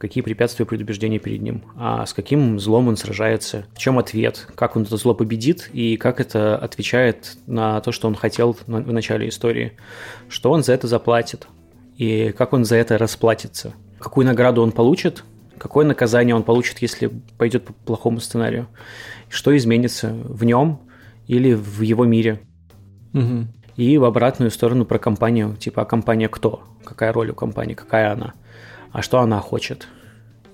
[0.02, 4.74] какие препятствия предубеждения перед ним, а с каким злом он сражается, в чем ответ, как
[4.74, 9.28] он это зло победит и как это отвечает на то, что он хотел в начале
[9.28, 9.74] истории,
[10.28, 11.46] что он за это заплатит
[11.96, 15.22] и как он за это расплатится, какую награду он получит,
[15.56, 18.66] какое наказание он получит, если пойдет по плохому сценарию,
[19.28, 20.80] что изменится в нем
[21.28, 22.40] или в его мире.
[23.14, 23.46] Угу.
[23.76, 26.64] И в обратную сторону про компанию, типа, а компания кто?
[26.84, 28.34] Какая роль у компании, какая она?
[28.92, 29.88] А что она хочет,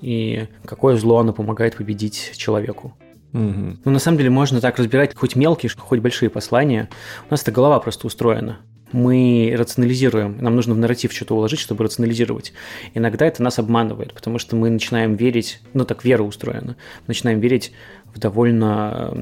[0.01, 2.97] и какое зло она помогает победить человеку.
[3.33, 3.77] Угу.
[3.85, 6.89] Ну, на самом деле, можно так разбирать хоть мелкие, хоть большие послания.
[7.29, 8.61] У нас эта голова просто устроена.
[8.91, 12.55] Мы рационализируем, нам нужно в нарратив что-то уложить, чтобы рационализировать.
[12.95, 17.73] Иногда это нас обманывает, потому что мы начинаем верить, ну так вера устроена, начинаем верить
[18.07, 19.13] в довольно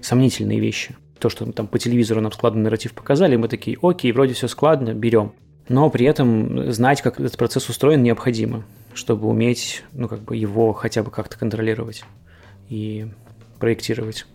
[0.00, 0.96] сомнительные вещи.
[1.18, 4.94] То, что там по телевизору нам складный нарратив показали, мы такие, окей, вроде все складно,
[4.94, 5.34] берем
[5.68, 10.72] но при этом знать, как этот процесс устроен, необходимо, чтобы уметь, ну, как бы его
[10.72, 12.04] хотя бы как-то контролировать
[12.68, 13.06] и
[13.58, 14.26] проектировать.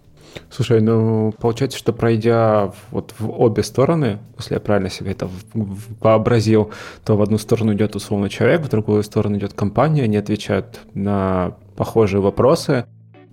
[0.50, 6.72] Слушай, ну, получается, что пройдя вот в обе стороны, если я правильно себе это вообразил,
[7.04, 11.56] то в одну сторону идет условно человек, в другую сторону идет компания, они отвечают на
[11.76, 12.86] похожие вопросы,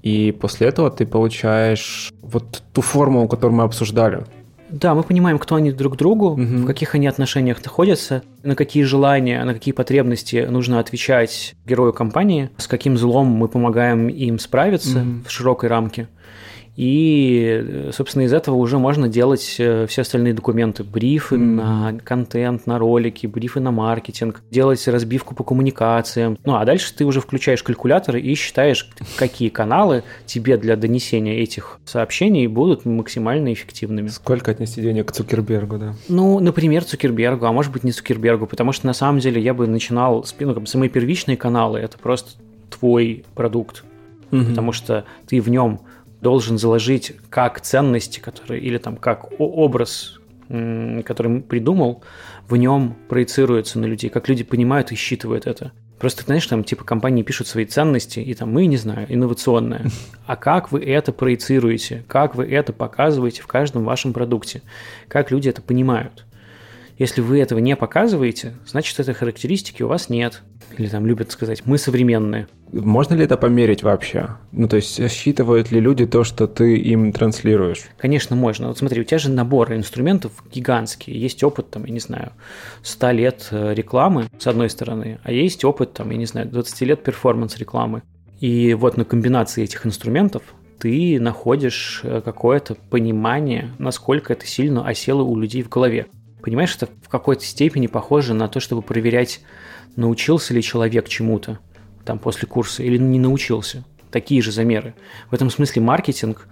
[0.03, 4.25] и после этого ты получаешь вот ту формулу, которую мы обсуждали.
[4.69, 6.43] Да, мы понимаем, кто они друг другу, угу.
[6.43, 12.51] в каких они отношениях находятся, на какие желания, на какие потребности нужно отвечать герою компании,
[12.57, 15.25] с каким злом мы помогаем им справиться угу.
[15.27, 16.09] в широкой рамке.
[16.77, 20.85] И, собственно, из этого уже можно делать э, все остальные документы.
[20.85, 21.39] Брифы mm.
[21.39, 26.39] на контент, на ролики, брифы на маркетинг, делать разбивку по коммуникациям.
[26.45, 31.79] Ну, а дальше ты уже включаешь калькулятор и считаешь, какие каналы тебе для донесения этих
[31.87, 34.09] сообщений будут максимально эффективными.
[34.09, 35.95] Сколько отнести денег к Цукербергу, да?
[36.09, 39.67] Ну, например, Цукербергу, а может быть не Цукербергу, потому что на самом деле я бы
[39.67, 42.33] начинал с ну, как самые первичные каналы, это просто
[42.69, 43.85] твой продукт,
[44.31, 44.51] mm-hmm.
[44.51, 45.81] потому что ты в нем
[46.27, 52.03] должен заложить как ценности, которые, или там как образ, который придумал,
[52.49, 55.71] в нем проецируется на людей, как люди понимают и считывают это.
[56.01, 59.87] Просто, знаешь, там типа компании пишут свои ценности, и там мы, не знаю, инновационное.
[60.27, 62.05] А как вы это проецируете?
[62.09, 64.63] Как вы это показываете в каждом вашем продукте?
[65.07, 66.25] Как люди это понимают?
[66.99, 70.43] Если вы этого не показываете, значит, этой характеристики у вас нет.
[70.79, 72.49] Или там любят сказать, мы современные.
[72.73, 74.31] Можно ли это померить вообще?
[74.51, 77.85] Ну, то есть, считывают ли люди то, что ты им транслируешь?
[77.99, 78.69] Конечно, можно.
[78.69, 81.17] Вот смотри, у тебя же набор инструментов гигантский.
[81.17, 82.33] Есть опыт, там, я не знаю,
[82.83, 86.81] 100 лет э, рекламы, с одной стороны, а есть опыт, там, я не знаю, 20
[86.83, 88.03] лет перформанс-рекламы.
[88.41, 90.43] И вот на комбинации этих инструментов
[90.79, 96.07] ты находишь э, какое-то понимание, насколько это сильно осело у людей в голове.
[96.47, 99.41] Понимаешь, это в какой-то степени похоже на то, чтобы проверять,
[99.97, 101.59] научился ли человек чему-то
[102.05, 103.83] там после курса или не научился.
[104.13, 104.95] Такие же замеры.
[105.29, 106.47] В этом смысле маркетинг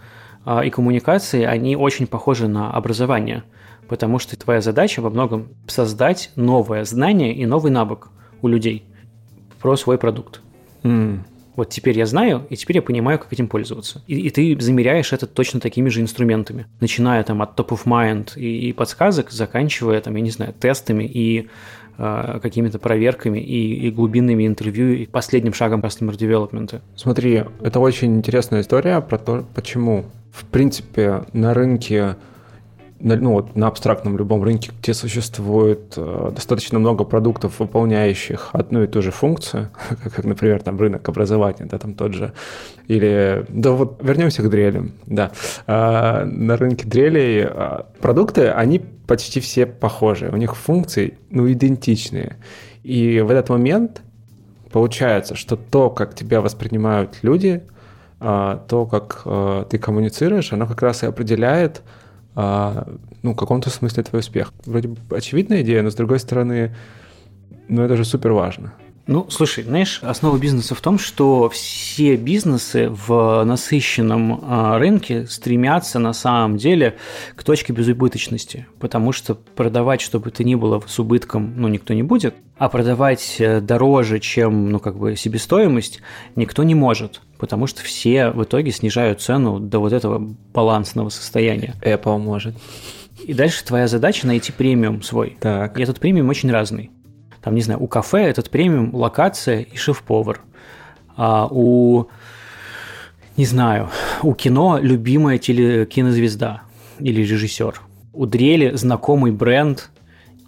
[0.45, 3.45] а, и коммуникации, они очень похожи на образование,
[3.87, 8.09] потому что твоя задача во многом создать новое знание и новый навык
[8.43, 8.85] у людей
[9.61, 10.41] про свой продукт.
[10.83, 11.21] Mm.
[11.57, 14.03] Вот теперь я знаю, и теперь я понимаю, как этим пользоваться.
[14.07, 18.38] И, и ты замеряешь это точно такими же инструментами, начиная там от top of mind
[18.38, 21.49] и, и подсказок, заканчивая там, я не знаю, тестами и
[21.99, 26.81] э, какими-то проверками и, и глубинными интервью и последним шагом customer development.
[26.97, 32.17] Смотри, это очень интересная история про то, почему в принципе на рынке
[33.01, 38.83] на, ну, вот, на абстрактном любом рынке, где существует э, достаточно много продуктов, выполняющих одну
[38.83, 39.71] и ту же функцию,
[40.03, 42.33] как, например, там рынок образования, да, там тот же,
[42.87, 45.33] или, да вот вернемся к дрелям, да,
[45.67, 52.37] э, на рынке дрелей э, продукты, они почти все похожи, у них функции, ну, идентичные,
[52.85, 54.03] и в этот момент
[54.71, 57.63] получается, что то, как тебя воспринимают люди,
[58.21, 61.83] э, то, как э, ты коммуницируешь, оно как раз и определяет,
[62.35, 62.88] а,
[63.23, 64.53] ну, в каком-то смысле твой успех.
[64.64, 66.75] Вроде бы очевидная идея, но с другой стороны,
[67.68, 68.75] ну, это же супер важно.
[69.07, 75.99] Ну, слушай, знаешь, основа бизнеса в том, что все бизнесы в насыщенном а, рынке стремятся
[75.99, 76.97] на самом деле
[77.37, 82.03] к точке безубыточности, потому что продавать, чтобы это ни было с убытком, ну, никто не
[82.03, 86.01] будет, а продавать э, дороже, чем, ну, как бы себестоимость,
[86.35, 90.19] никто не может, потому что все в итоге снижают цену до вот этого
[90.55, 91.75] балансного состояния.
[91.83, 92.55] Apple может.
[93.23, 95.37] И дальше твоя задача найти премиум свой.
[95.40, 95.79] Так.
[95.79, 96.90] И этот премиум очень разный.
[97.45, 100.41] Там, не знаю, у кафе этот премиум локация и шеф-повар.
[101.15, 102.07] А у,
[103.37, 103.91] не знаю,
[104.23, 106.63] у кино любимая теле кинозвезда
[107.01, 107.83] или режиссер.
[108.15, 109.91] У дрели знакомый бренд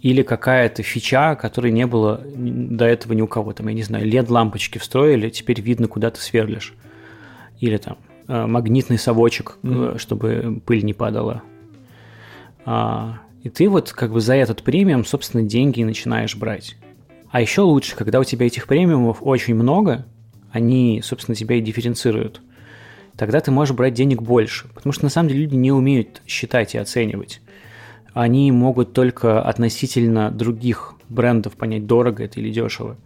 [0.01, 3.53] или какая-то фича, которой не было до этого ни у кого.
[3.53, 6.73] Там, я не знаю, LED-лампочки встроили, теперь видно, куда ты сверлишь.
[7.59, 9.99] Или там э, магнитный совочек, mm-hmm.
[9.99, 11.43] чтобы пыль не падала.
[12.65, 16.75] А, и ты вот как бы за этот премиум, собственно, деньги начинаешь брать.
[17.37, 20.07] А еще лучше, когда у тебя этих премиумов очень много,
[20.51, 22.41] они, собственно, тебя и дифференцируют.
[23.15, 24.67] Тогда ты можешь брать денег больше.
[24.73, 27.41] Потому что на самом деле люди не умеют считать и оценивать.
[28.15, 32.97] Они могут только относительно других брендов понять, дорого это или дешево.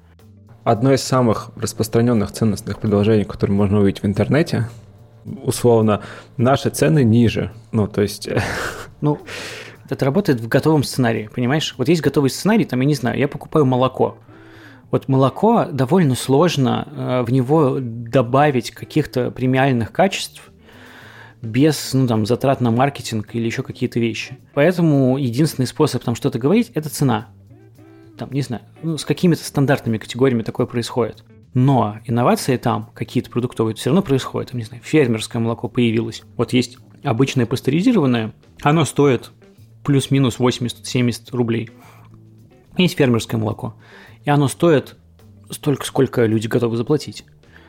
[0.63, 4.69] Одно из самых распространенных ценностных предложений, которые можно увидеть в интернете,
[5.25, 6.03] условно,
[6.37, 7.51] наши цены ниже.
[7.73, 8.29] Ну, то есть...
[9.01, 9.19] Ну,
[9.91, 11.75] это работает в готовом сценарии, понимаешь?
[11.77, 14.17] Вот есть готовый сценарий, там, я не знаю, я покупаю молоко.
[14.89, 20.49] Вот молоко довольно сложно э, в него добавить каких-то премиальных качеств
[21.41, 24.37] без ну, там, затрат на маркетинг или еще какие-то вещи.
[24.53, 27.27] Поэтому единственный способ там что-то говорить– это цена.
[28.17, 31.25] Там, не знаю, ну, с какими-то стандартными категориями такое происходит.
[31.53, 34.51] Но инновации там, какие-то продуктовые, все равно происходят.
[34.51, 36.23] Там, не знаю, фермерское молоко появилось.
[36.37, 39.31] Вот есть обычное пастеризированное, оно стоит
[39.83, 41.69] плюс-минус 80-70 рублей.
[42.77, 43.75] Есть фермерское молоко,
[44.23, 44.95] и оно стоит
[45.49, 47.25] столько, сколько люди готовы заплатить.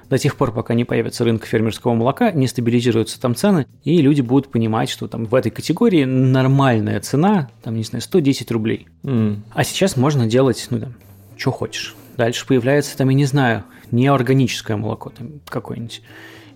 [0.09, 4.21] До тех пор, пока не появится рынок фермерского молока, не стабилизируются там цены, и люди
[4.21, 8.89] будут понимать, что там в этой категории нормальная цена, там, не знаю, 110 рублей.
[9.05, 9.39] Mm.
[9.55, 10.95] А сейчас можно делать, ну, там,
[11.37, 11.95] что хочешь.
[12.19, 16.03] Дальше появляется, там, я не знаю, неорганическое молоко там какое-нибудь.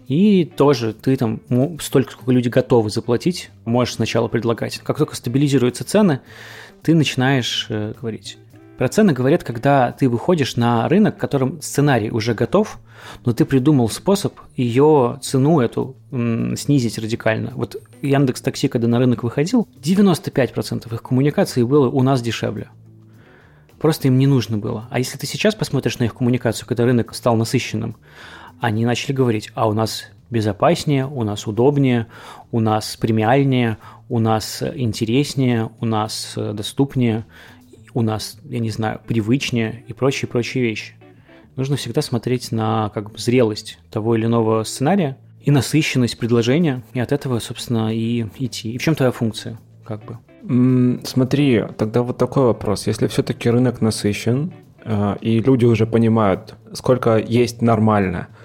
[0.09, 1.41] И тоже ты там
[1.81, 4.79] столько, сколько люди готовы заплатить, можешь сначала предлагать.
[4.79, 6.21] Как только стабилизируются цены,
[6.83, 8.39] ты начинаешь э, говорить.
[8.79, 12.79] Про цены говорят, когда ты выходишь на рынок, в котором сценарий уже готов,
[13.25, 17.53] но ты придумал способ ее цену эту м, снизить радикально.
[17.55, 22.69] Вот Яндекс Такси, когда на рынок выходил, 95% их коммуникации было у нас дешевле.
[23.79, 24.87] Просто им не нужно было.
[24.91, 27.97] А если ты сейчас посмотришь на их коммуникацию, когда рынок стал насыщенным,
[28.61, 32.07] они начали говорить, а у нас безопаснее, у нас удобнее,
[32.51, 37.25] у нас премиальнее, у нас интереснее, у нас доступнее,
[37.95, 40.95] у нас, я не знаю, привычнее и прочие-прочие вещи.
[41.55, 47.01] Нужно всегда смотреть на как бы зрелость того или иного сценария и насыщенность предложения, и
[47.01, 48.73] от этого, собственно, и идти.
[48.73, 50.19] И в чем твоя функция, как бы?
[51.05, 52.87] Смотри, тогда вот такой вопрос.
[52.87, 54.53] Если все-таки рынок насыщен,
[54.85, 58.29] э, и люди уже понимают, сколько есть нормально–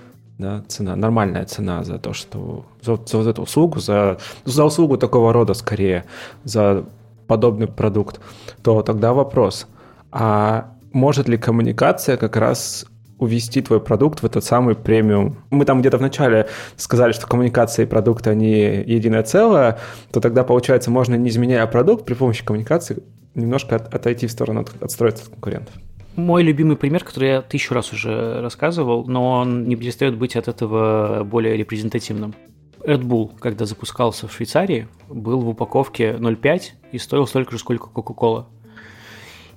[0.42, 4.98] да, цена, нормальная цена за то, что за, за вот эту услугу, за, за услугу
[4.98, 6.06] такого рода скорее,
[6.44, 6.84] за
[7.28, 8.20] подобный продукт,
[8.64, 9.68] то тогда вопрос,
[10.12, 12.86] а может ли коммуникация как раз
[13.20, 15.38] увести твой продукт в этот самый премиум.
[15.52, 19.78] Мы там где-то вначале сказали, что коммуникация и продукт, они единое целое,
[20.12, 22.98] то тогда, получается, можно, не изменяя продукт, при помощи коммуникации
[23.36, 25.76] немножко от, отойти в сторону, от, отстроиться от конкурентов.
[26.16, 30.48] Мой любимый пример, который я тысячу раз уже рассказывал, но он не перестает быть от
[30.48, 32.34] этого более репрезентативным.
[32.80, 36.62] Red Bull, когда запускался в Швейцарии, был в упаковке 0,5
[36.92, 38.46] и стоил столько же, сколько Coca-Cola.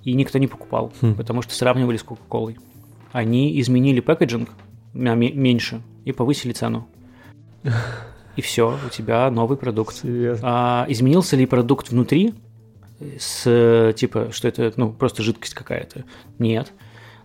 [0.05, 1.15] И никто не покупал, хм.
[1.15, 2.57] потому что сравнивали с Coca-Cola.
[3.13, 4.51] Они изменили packaging
[4.93, 6.87] меньше и повысили цену.
[8.37, 10.03] И все, у тебя новый продукт.
[10.43, 12.35] А, изменился ли продукт внутри?
[13.19, 16.05] С типа, что это ну, просто жидкость какая-то.
[16.39, 16.73] Нет.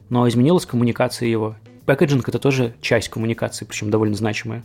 [0.09, 1.55] Но изменилась коммуникация его.
[1.85, 4.63] Packaging – это тоже часть коммуникации, причем довольно значимая.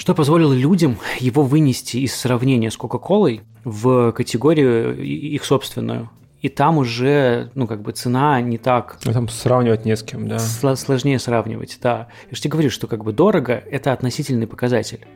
[0.00, 6.10] что позволило людям его вынести из сравнения с Кока-Колой в категорию их собственную.
[6.40, 8.98] И там уже, ну, как бы цена не так...
[9.04, 10.38] А там сравнивать не с кем, да.
[10.38, 12.08] Сложнее сравнивать, да.
[12.30, 15.06] Я же тебе говорю, что как бы дорого– это относительный показатель.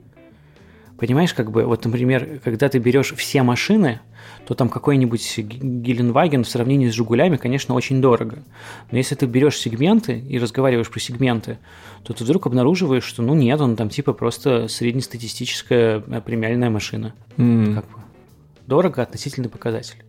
[0.98, 4.00] Понимаешь, как бы, вот, например, когда ты берешь все машины,
[4.46, 8.44] то там какой-нибудь Геленваген в сравнении с Жигулями, конечно, очень дорого.
[8.90, 11.58] Но если ты берешь сегменты и разговариваешь про сегменты,
[12.04, 17.14] то ты вдруг обнаруживаешь, что ну нет, он там типа просто среднестатистическая э, премиальная машина.
[17.38, 17.74] Mm.
[17.74, 17.98] Как бы.
[18.66, 20.04] Дорого относительный показатель.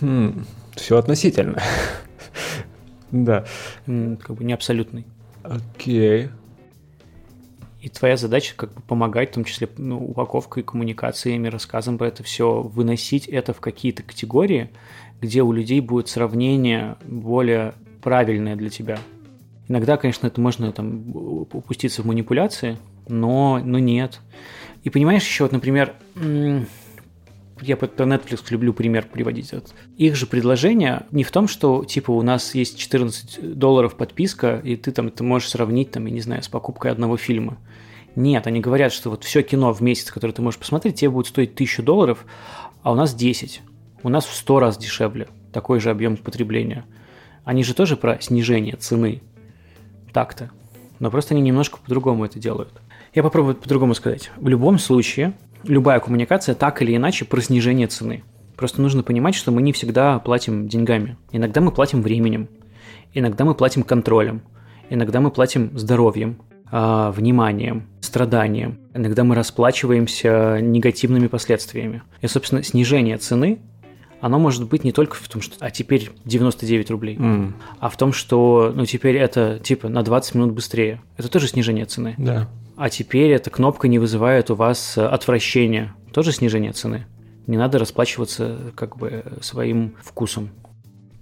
[0.00, 0.44] Mm.
[0.76, 1.60] Все относительно.
[3.10, 3.44] да.
[3.86, 5.04] Как бы не абсолютный.
[5.42, 6.28] Окей.
[7.80, 12.24] И твоя задача как бы помогать, в том числе ну, упаковкой, коммуникациями, рассказом про это
[12.24, 14.70] все, выносить это в какие-то категории,
[15.20, 18.98] где у людей будет сравнение более правильное для тебя.
[19.68, 24.20] Иногда, конечно, это можно там упуститься в манипуляции, но, но нет.
[24.82, 25.94] И понимаешь, еще вот, например,
[27.62, 29.52] я по Netflix люблю пример приводить.
[29.96, 34.76] Их же предложение не в том, что типа у нас есть 14 долларов подписка, и
[34.76, 37.58] ты там ты можешь сравнить, там, я не знаю, с покупкой одного фильма.
[38.16, 41.28] Нет, они говорят, что вот все кино в месяц, которое ты можешь посмотреть, тебе будет
[41.28, 42.24] стоить 1000 долларов,
[42.82, 43.62] а у нас 10.
[44.02, 45.28] У нас в 100 раз дешевле.
[45.52, 46.84] Такой же объем потребления.
[47.44, 49.22] Они же тоже про снижение цены.
[50.12, 50.50] Так-то.
[50.98, 52.72] Но просто они немножко по-другому это делают.
[53.14, 54.30] Я попробую по-другому сказать.
[54.36, 55.32] В любом случае,
[55.64, 58.24] любая коммуникация так или иначе про снижение цены.
[58.56, 61.16] Просто нужно понимать, что мы не всегда платим деньгами.
[61.30, 62.48] Иногда мы платим временем,
[63.14, 64.42] иногда мы платим контролем,
[64.90, 66.38] иногда мы платим здоровьем,
[66.70, 68.78] а, вниманием, страданием.
[68.94, 72.02] Иногда мы расплачиваемся негативными последствиями.
[72.20, 73.60] И, собственно, снижение цены
[74.20, 77.52] оно может быть не только в том, что а теперь 99 рублей, mm.
[77.78, 81.00] а в том, что ну теперь это типа на 20 минут быстрее.
[81.16, 82.14] Это тоже снижение цены.
[82.18, 82.48] Да.
[82.78, 85.96] А теперь эта кнопка не вызывает у вас отвращения.
[86.12, 87.06] Тоже снижение цены.
[87.48, 90.50] Не надо расплачиваться как бы своим вкусом.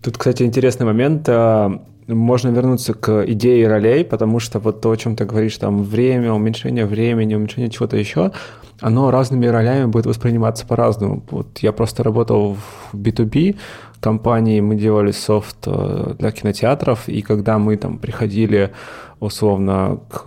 [0.03, 1.27] Тут, кстати, интересный момент.
[1.31, 5.83] А, можно вернуться к идее ролей, потому что вот то, о чем ты говоришь, там
[5.83, 8.33] время, уменьшение времени, уменьшение чего-то еще,
[8.81, 11.25] оно разными ролями будет восприниматься по-разному.
[11.31, 12.55] Вот я просто работал
[12.93, 13.57] в B2B
[14.01, 18.73] компании, мы делали софт э, для кинотеатров, и когда мы там приходили
[19.21, 20.27] условно к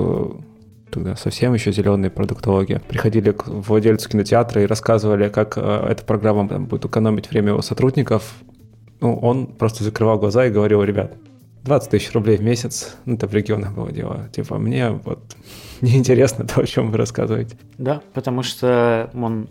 [0.89, 6.47] тогда совсем еще зеленые продуктологи, приходили к владельцу кинотеатра и рассказывали, как э, эта программа
[6.47, 8.33] там, будет экономить время его сотрудников,
[9.01, 11.13] ну, он просто закрывал глаза и говорил, ребят,
[11.63, 14.29] 20 тысяч рублей в месяц, ну, это в регионах было дело.
[14.33, 15.19] Типа, мне вот
[15.81, 17.57] неинтересно то, о чем вы рассказываете.
[17.77, 19.47] Да, потому что он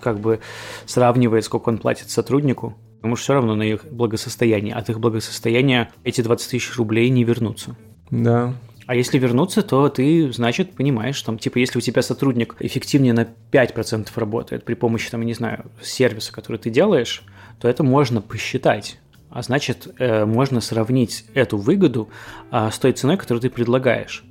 [0.00, 0.40] как бы
[0.86, 4.74] сравнивает, сколько он платит сотруднику, потому что все равно на их благосостояние.
[4.74, 7.76] От их благосостояния эти 20 тысяч рублей не вернутся.
[8.10, 8.54] Да.
[8.90, 13.28] А если вернуться, то ты, значит, понимаешь, там, типа, если у тебя сотрудник эффективнее на
[13.52, 17.22] 5% работает при помощи, там, не знаю, сервиса, который ты делаешь,
[17.60, 18.98] то это можно посчитать.
[19.30, 22.08] А значит, э, можно сравнить эту выгоду
[22.50, 24.24] а, с той ценой, которую ты предлагаешь.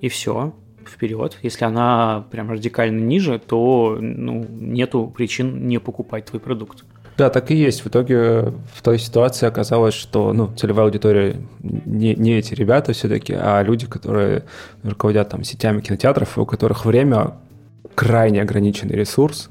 [0.00, 0.54] И все,
[0.86, 1.38] вперед.
[1.42, 6.84] Если она прям радикально ниже, то ну, нету причин не покупать твой продукт.
[7.20, 7.84] Да, так и есть.
[7.84, 13.34] В итоге в той ситуации оказалось, что ну, целевая аудитория не, не эти ребята все-таки,
[13.34, 14.44] а люди, которые
[14.82, 17.34] руководят там сетями кинотеатров, у которых время
[17.94, 19.50] крайне ограниченный ресурс,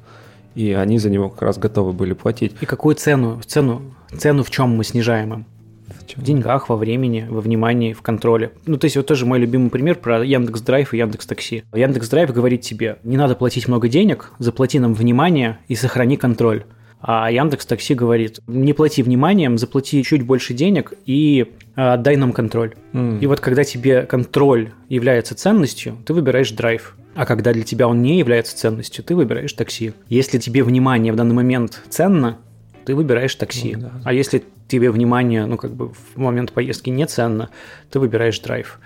[0.55, 2.55] и они за него как раз готовы были платить.
[2.59, 3.83] И какую цену, цену
[4.17, 5.45] Цену в чем мы снижаем им?
[5.85, 8.51] В, в деньгах, во времени, во внимании, в контроле.
[8.65, 11.65] Ну, то есть вот тоже мой любимый пример про Яндекс Драйв и Яндекс Такси.
[11.71, 16.63] Яндекс Драйв говорит тебе, не надо платить много денег, заплати нам внимание и сохрани контроль.
[17.01, 22.33] А Яндекс Такси говорит, не плати вниманием, заплати чуть больше денег и а, отдай нам
[22.33, 22.75] контроль.
[22.91, 23.19] Mm.
[23.21, 26.95] И вот когда тебе контроль является ценностью, ты выбираешь драйв.
[27.15, 29.93] А когда для тебя он не является ценностью, ты выбираешь такси.
[30.09, 32.37] Если тебе внимание в данный момент ценно,
[32.85, 33.75] ты выбираешь такси.
[33.75, 33.91] Ну, да.
[34.03, 37.49] А если тебе внимание, ну, как бы в момент поездки не ценно,
[37.89, 38.79] ты выбираешь драйв.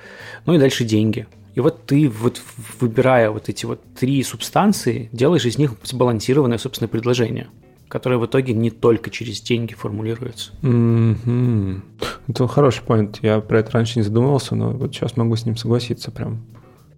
[0.46, 1.26] Ну и дальше деньги.
[1.56, 2.42] И вот ты, вот
[2.80, 7.48] выбирая вот эти вот три субстанции, делаешь из них сбалансированное, собственно, предложение
[7.94, 10.52] которое в итоге не только через деньги формулируется.
[10.64, 11.82] Mm-hmm.
[12.28, 13.20] Это хороший point.
[13.22, 16.44] Я про это раньше не задумывался, но вот сейчас могу с ним согласиться прям,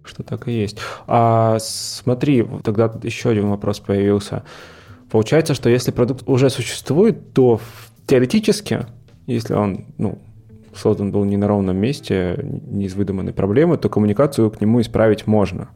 [0.04, 0.78] что так и есть.
[1.06, 4.44] А смотри, тогда еще один вопрос появился.
[5.10, 7.60] Получается, что если продукт уже существует, то
[8.06, 8.86] теоретически,
[9.26, 10.18] если он ну,
[10.74, 15.26] создан был не на ровном месте, не из выдуманной проблемы, то коммуникацию к нему исправить
[15.26, 15.68] можно.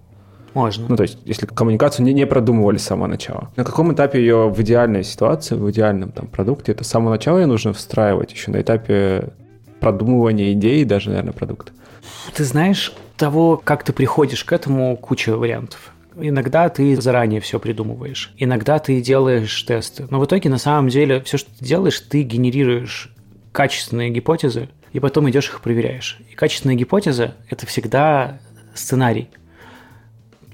[0.54, 0.86] Можно.
[0.88, 3.50] Ну, то есть, если коммуникацию не, не продумывали с самого начала.
[3.56, 7.38] На каком этапе ее в идеальной ситуации, в идеальном там продукте, это с самого начала
[7.38, 9.30] ее нужно встраивать, еще на этапе
[9.80, 11.72] продумывания идеи даже, наверное, продукта?
[12.34, 15.92] Ты знаешь, того, как ты приходишь к этому, куча вариантов.
[16.16, 20.06] Иногда ты заранее все придумываешь, иногда ты делаешь тесты.
[20.10, 23.12] Но в итоге, на самом деле, все, что ты делаешь, ты генерируешь
[23.52, 26.18] качественные гипотезы, и потом идешь их проверяешь.
[26.30, 28.40] И качественная гипотеза– это всегда
[28.74, 29.28] сценарий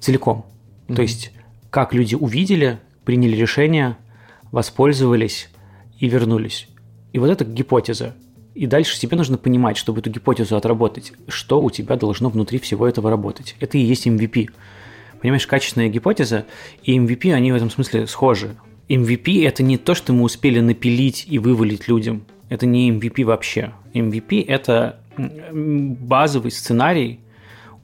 [0.07, 0.47] целиком.
[0.89, 0.95] Mm-hmm.
[0.95, 1.33] То есть,
[1.71, 3.97] как люди увидели, приняли решение,
[4.53, 5.51] воспользовались
[5.99, 6.69] и вернулись.
[7.13, 8.15] И вот это гипотеза.
[8.55, 12.87] И дальше тебе нужно понимать, чтобы эту гипотезу отработать, что у тебя должно внутри всего
[12.87, 13.55] этого работать.
[13.61, 14.49] Это и есть MVP.
[15.21, 16.47] Понимаешь, качественная гипотеза
[16.83, 18.57] и MVP, они в этом смысле схожи.
[18.89, 22.23] MVP– это не то, что мы успели напилить и вывалить людям.
[22.49, 23.73] Это не MVP вообще.
[23.93, 27.21] MVP– это базовый сценарий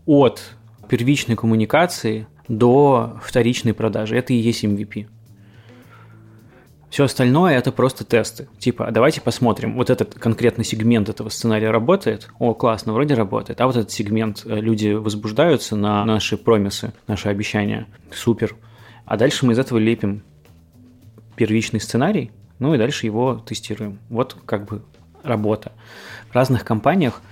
[0.07, 0.55] от
[0.93, 4.15] первичной коммуникации до вторичной продажи.
[4.15, 5.07] Это и есть MVP.
[6.91, 8.47] Все остальное это просто тесты.
[8.59, 12.29] Типа, давайте посмотрим, вот этот конкретный сегмент этого сценария работает.
[12.39, 13.63] О, классно, вроде работает.
[13.63, 17.87] А вот этот сегмент, э, люди возбуждаются на наши промисы, наши обещания.
[18.13, 18.55] Супер.
[19.07, 20.23] А дальше мы из этого лепим
[21.37, 23.99] первичный сценарий, ну и дальше его тестируем.
[24.11, 24.83] Вот как бы
[25.23, 25.73] работа.
[26.29, 27.23] В разных компаниях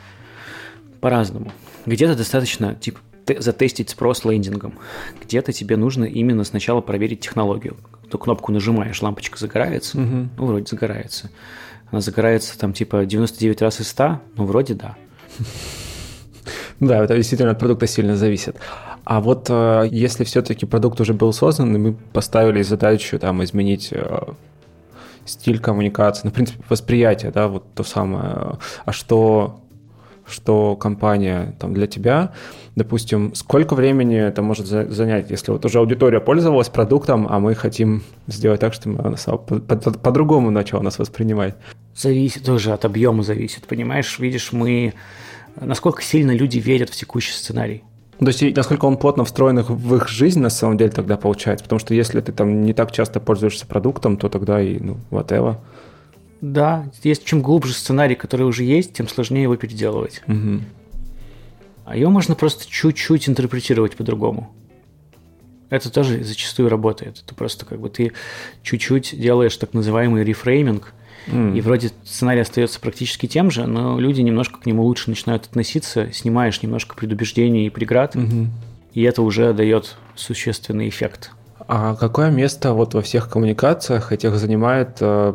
[1.03, 1.53] по-разному.
[1.85, 3.01] Где-то достаточно, типа,
[3.39, 4.75] затестить спрос лендингом.
[5.23, 7.77] Где-то тебе нужно именно сначала проверить технологию.
[8.11, 10.29] Ту кнопку нажимаешь, лампочка загорается, угу.
[10.37, 11.31] ну, вроде загорается.
[11.91, 14.97] Она загорается там типа 99 раз из 100, ну, вроде да.
[16.81, 18.57] Да, это действительно от продукта сильно зависит.
[19.05, 23.89] А вот э, если все-таки продукт уже был создан, и мы поставили задачу там изменить
[23.93, 24.33] э,
[25.27, 29.61] стиль коммуникации, ну, в принципе, восприятие, да, вот то самое, а что
[30.31, 32.33] что компания там для тебя,
[32.77, 38.03] допустим, сколько времени это может занять, если вот уже аудитория пользовалась продуктом, а мы хотим
[38.27, 41.55] сделать так, чтобы она по-другому по, по начала нас воспринимать?
[41.95, 44.19] Зависит тоже от объема зависит, понимаешь?
[44.19, 44.95] Видишь, мы
[45.61, 47.85] насколько сильно люди верят в текущий сценарий.
[48.19, 51.65] То есть насколько он плотно встроен в их жизнь, на самом деле, тогда получается.
[51.65, 55.57] Потому что если ты там не так часто пользуешься продуктом, то тогда и, ну, whatever.
[56.41, 60.23] Да, есть чем глубже сценарий, который уже есть, тем сложнее его переделывать.
[60.27, 60.61] Угу.
[61.85, 64.55] А его можно просто чуть-чуть интерпретировать по-другому.
[65.71, 67.23] Это тоже зачастую работает.
[67.25, 68.13] Это просто как бы ты
[68.63, 70.93] чуть-чуть делаешь так называемый рефрейминг,
[71.27, 71.57] mm.
[71.57, 76.13] и вроде сценарий остается практически тем же, но люди немножко к нему лучше начинают относиться,
[76.13, 78.47] снимаешь немножко предубеждений и преград, mm-hmm.
[78.95, 81.31] и это уже дает существенный эффект.
[81.69, 85.35] А какое место вот во всех коммуникациях этих занимает э,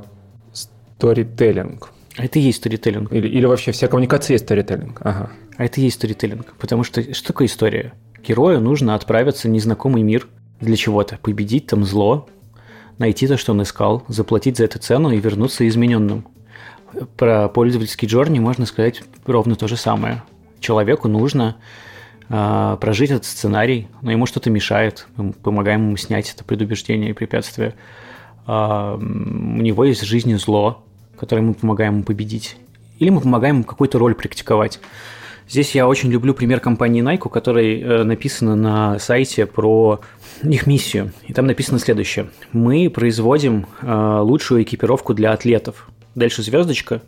[0.97, 1.91] сторителлинг.
[2.17, 3.11] А это и есть сторителлинг.
[3.11, 5.01] Или, или вообще вся коммуникация есть сторителлинг.
[5.01, 5.31] Ага.
[5.57, 6.53] А это и есть сторителлинг.
[6.57, 7.93] Потому что что такое история?
[8.25, 10.27] Герою нужно отправиться в незнакомый мир
[10.61, 11.17] для чего-то.
[11.21, 12.27] Победить там зло,
[12.97, 16.25] найти то, что он искал, заплатить за эту цену и вернуться измененным.
[17.17, 20.23] Про пользовательский джорни можно сказать ровно то же самое.
[20.61, 21.57] Человеку нужно
[22.29, 25.07] э, прожить этот сценарий, но ему что-то мешает.
[25.17, 27.73] Мы помогаем ему снять это предубеждение и препятствие.
[28.47, 30.84] Э, у него есть в жизни зло,
[31.17, 32.57] которой мы помогаем ему победить,
[32.99, 34.79] или мы помогаем ему какую-то роль практиковать.
[35.47, 40.01] Здесь я очень люблю пример компании Nike, у которой э, написано на сайте про
[40.41, 41.11] их миссию.
[41.27, 42.29] И там написано следующее.
[42.51, 45.87] Мы производим э, лучшую экипировку для атлетов.
[46.15, 47.01] Дальше звездочка,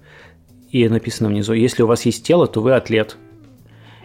[0.70, 3.18] и написано внизу, если у вас есть тело, то вы атлет.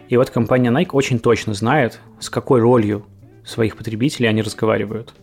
[0.09, 3.05] И вот компания Nike очень точно знает, с какой ролью
[3.45, 5.13] своих потребителей они разговаривают.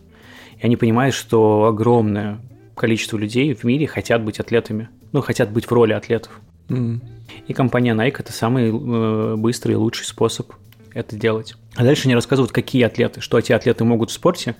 [0.59, 2.39] И они понимают, что огромное
[2.75, 4.89] количество людей в мире хотят быть атлетами.
[5.11, 6.39] Ну, хотят быть в роли атлетов.
[6.69, 7.01] Mm.
[7.47, 10.53] И компания Nike это самый э, быстрый и лучший способ
[10.93, 11.55] это делать.
[11.75, 14.55] А дальше они рассказывают, какие атлеты, что эти атлеты могут в спорте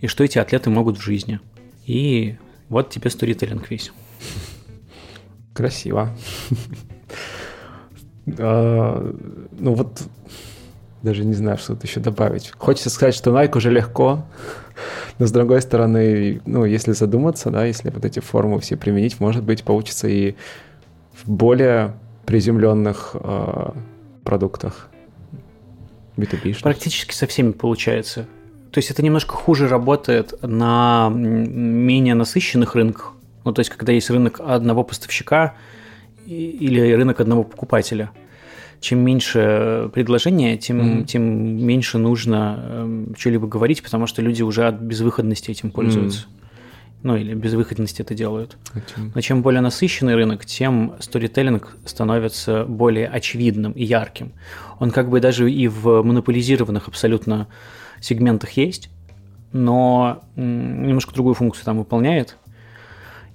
[0.00, 1.40] и что эти атлеты могут в жизни.
[1.86, 2.36] И
[2.68, 3.92] вот тебе сторителлинг весь.
[5.52, 6.16] Красиво.
[8.38, 9.12] А,
[9.58, 10.02] ну вот
[11.02, 12.52] даже не знаю, что тут еще добавить.
[12.58, 14.24] Хочется сказать, что Nike уже легко,
[15.18, 19.42] но с другой стороны, ну, если задуматься, да, если вот эти формы все применить, может
[19.42, 20.34] быть, получится и
[21.14, 21.94] в более
[22.26, 23.70] приземленных э,
[24.24, 24.88] продуктах.
[26.16, 26.62] B2B.
[26.62, 28.26] Практически со всеми получается.
[28.70, 33.14] То есть это немножко хуже работает на менее насыщенных рынках.
[33.44, 35.54] Ну, то есть когда есть рынок одного поставщика
[36.26, 38.10] или рынок одного покупателя–
[38.80, 41.04] чем меньше предложения, тем, mm-hmm.
[41.04, 41.22] тем
[41.66, 46.20] меньше нужно э, что-либо говорить, потому что люди уже от безвыходности этим пользуются.
[46.20, 46.36] Mm-hmm.
[47.02, 48.58] Ну, или безвыходности это делают.
[48.74, 49.10] Okay.
[49.14, 54.32] Но чем более насыщенный рынок, тем сторителлинг становится более очевидным и ярким.
[54.78, 57.48] Он как бы даже и в монополизированных абсолютно
[58.00, 58.90] сегментах есть,
[59.52, 62.36] но немножко другую функцию там выполняет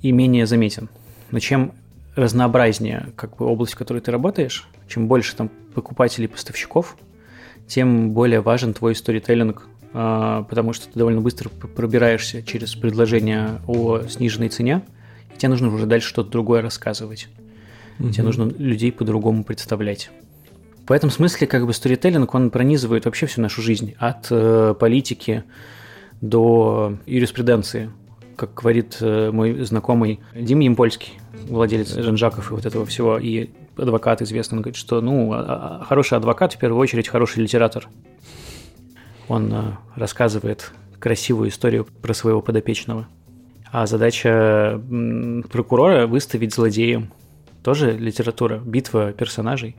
[0.01, 0.89] и менее заметен.
[1.31, 1.71] Но чем
[2.15, 6.97] разнообразнее как бы область, в которой ты работаешь, чем больше там покупателей, поставщиков,
[7.67, 9.67] тем более важен твой сторителлинг
[9.97, 14.81] а, потому что ты довольно быстро пробираешься через предложение о сниженной цене,
[15.33, 17.29] и тебе нужно уже дальше что-то другое рассказывать.
[17.99, 18.11] Mm-hmm.
[18.11, 20.09] Тебе нужно людей по-другому представлять.
[20.85, 25.45] В этом смысле как бы сторителлинг, он пронизывает вообще всю нашу жизнь, от э, политики
[26.19, 27.89] до юриспруденции.
[28.35, 31.13] Как говорит э, мой знакомый Дим Емпольский,
[31.47, 35.85] владелец Жанжаков и вот этого всего, и адвокат известный, он говорит, что ну, а, а,
[35.85, 37.87] хороший адвокат в первую очередь хороший литератор.
[39.27, 39.61] Он э,
[39.95, 43.07] рассказывает красивую историю про своего подопечного.
[43.71, 44.81] А задача
[45.51, 47.11] прокурора выставить злодеем.
[47.63, 49.75] Тоже литература, битва персонажей.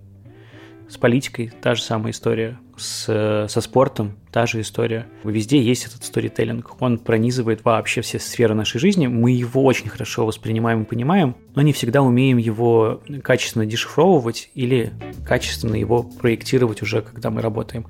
[0.89, 2.59] С политикой та же самая история.
[2.77, 5.07] С, со спортом та же история.
[5.25, 6.81] Везде есть этот сторителлинг.
[6.81, 9.07] Он пронизывает вообще все сферы нашей жизни.
[9.07, 14.93] Мы его очень хорошо воспринимаем и понимаем, но не всегда умеем его качественно дешифровывать или
[15.27, 17.87] качественно его проектировать уже, когда мы работаем.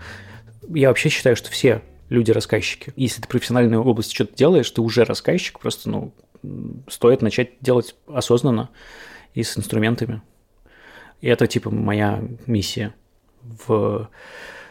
[0.69, 2.93] Я вообще считаю, что все люди-рассказчики.
[2.97, 6.13] Если ты в профессиональной области что-то делаешь, ты уже рассказчик, просто ну,
[6.89, 8.71] стоит начать делать осознанно
[9.35, 10.23] и с инструментами.
[11.21, 12.95] И это типа моя миссия
[13.43, 14.09] в,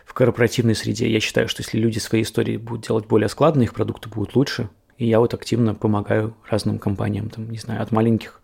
[0.05, 1.09] в корпоративной среде.
[1.09, 4.69] Я считаю, что если люди свои истории будут делать более складно, их продукты будут лучше.
[4.97, 8.41] И я вот активно помогаю разным компаниям, там, не знаю, от маленьких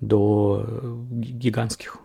[0.00, 0.66] до
[1.10, 1.98] гигантских,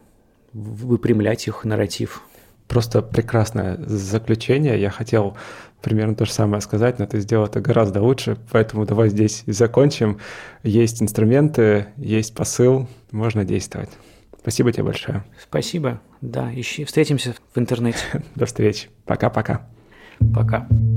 [0.53, 2.23] выпрямлять их нарратив.
[2.67, 4.79] Просто прекрасное заключение.
[4.79, 5.37] Я хотел
[5.81, 9.51] примерно то же самое сказать, но ты сделал это гораздо лучше, поэтому давай здесь и
[9.51, 10.19] закончим.
[10.63, 13.89] Есть инструменты, есть посыл, можно действовать.
[14.49, 15.23] Спасибо тебе большое.
[15.39, 16.01] Спасибо.
[16.21, 16.83] Да, ищи.
[16.83, 17.99] Встретимся в интернете.
[18.35, 18.89] До встречи.
[19.05, 19.67] Пока-пока.
[20.33, 20.57] Пока.
[20.57, 20.67] -пока.
[20.67, 20.88] Пока.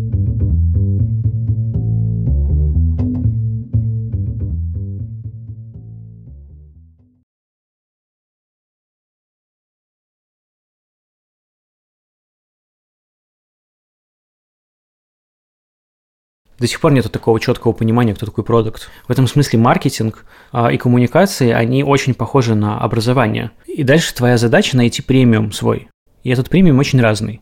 [16.63, 18.89] До сих пор нет такого четкого понимания, кто такой продукт.
[19.09, 23.51] В этом смысле маркетинг а, и коммуникации, они очень похожи на образование.
[23.67, 25.89] И дальше твоя задача найти премиум свой.
[26.23, 27.41] И этот премиум очень разный.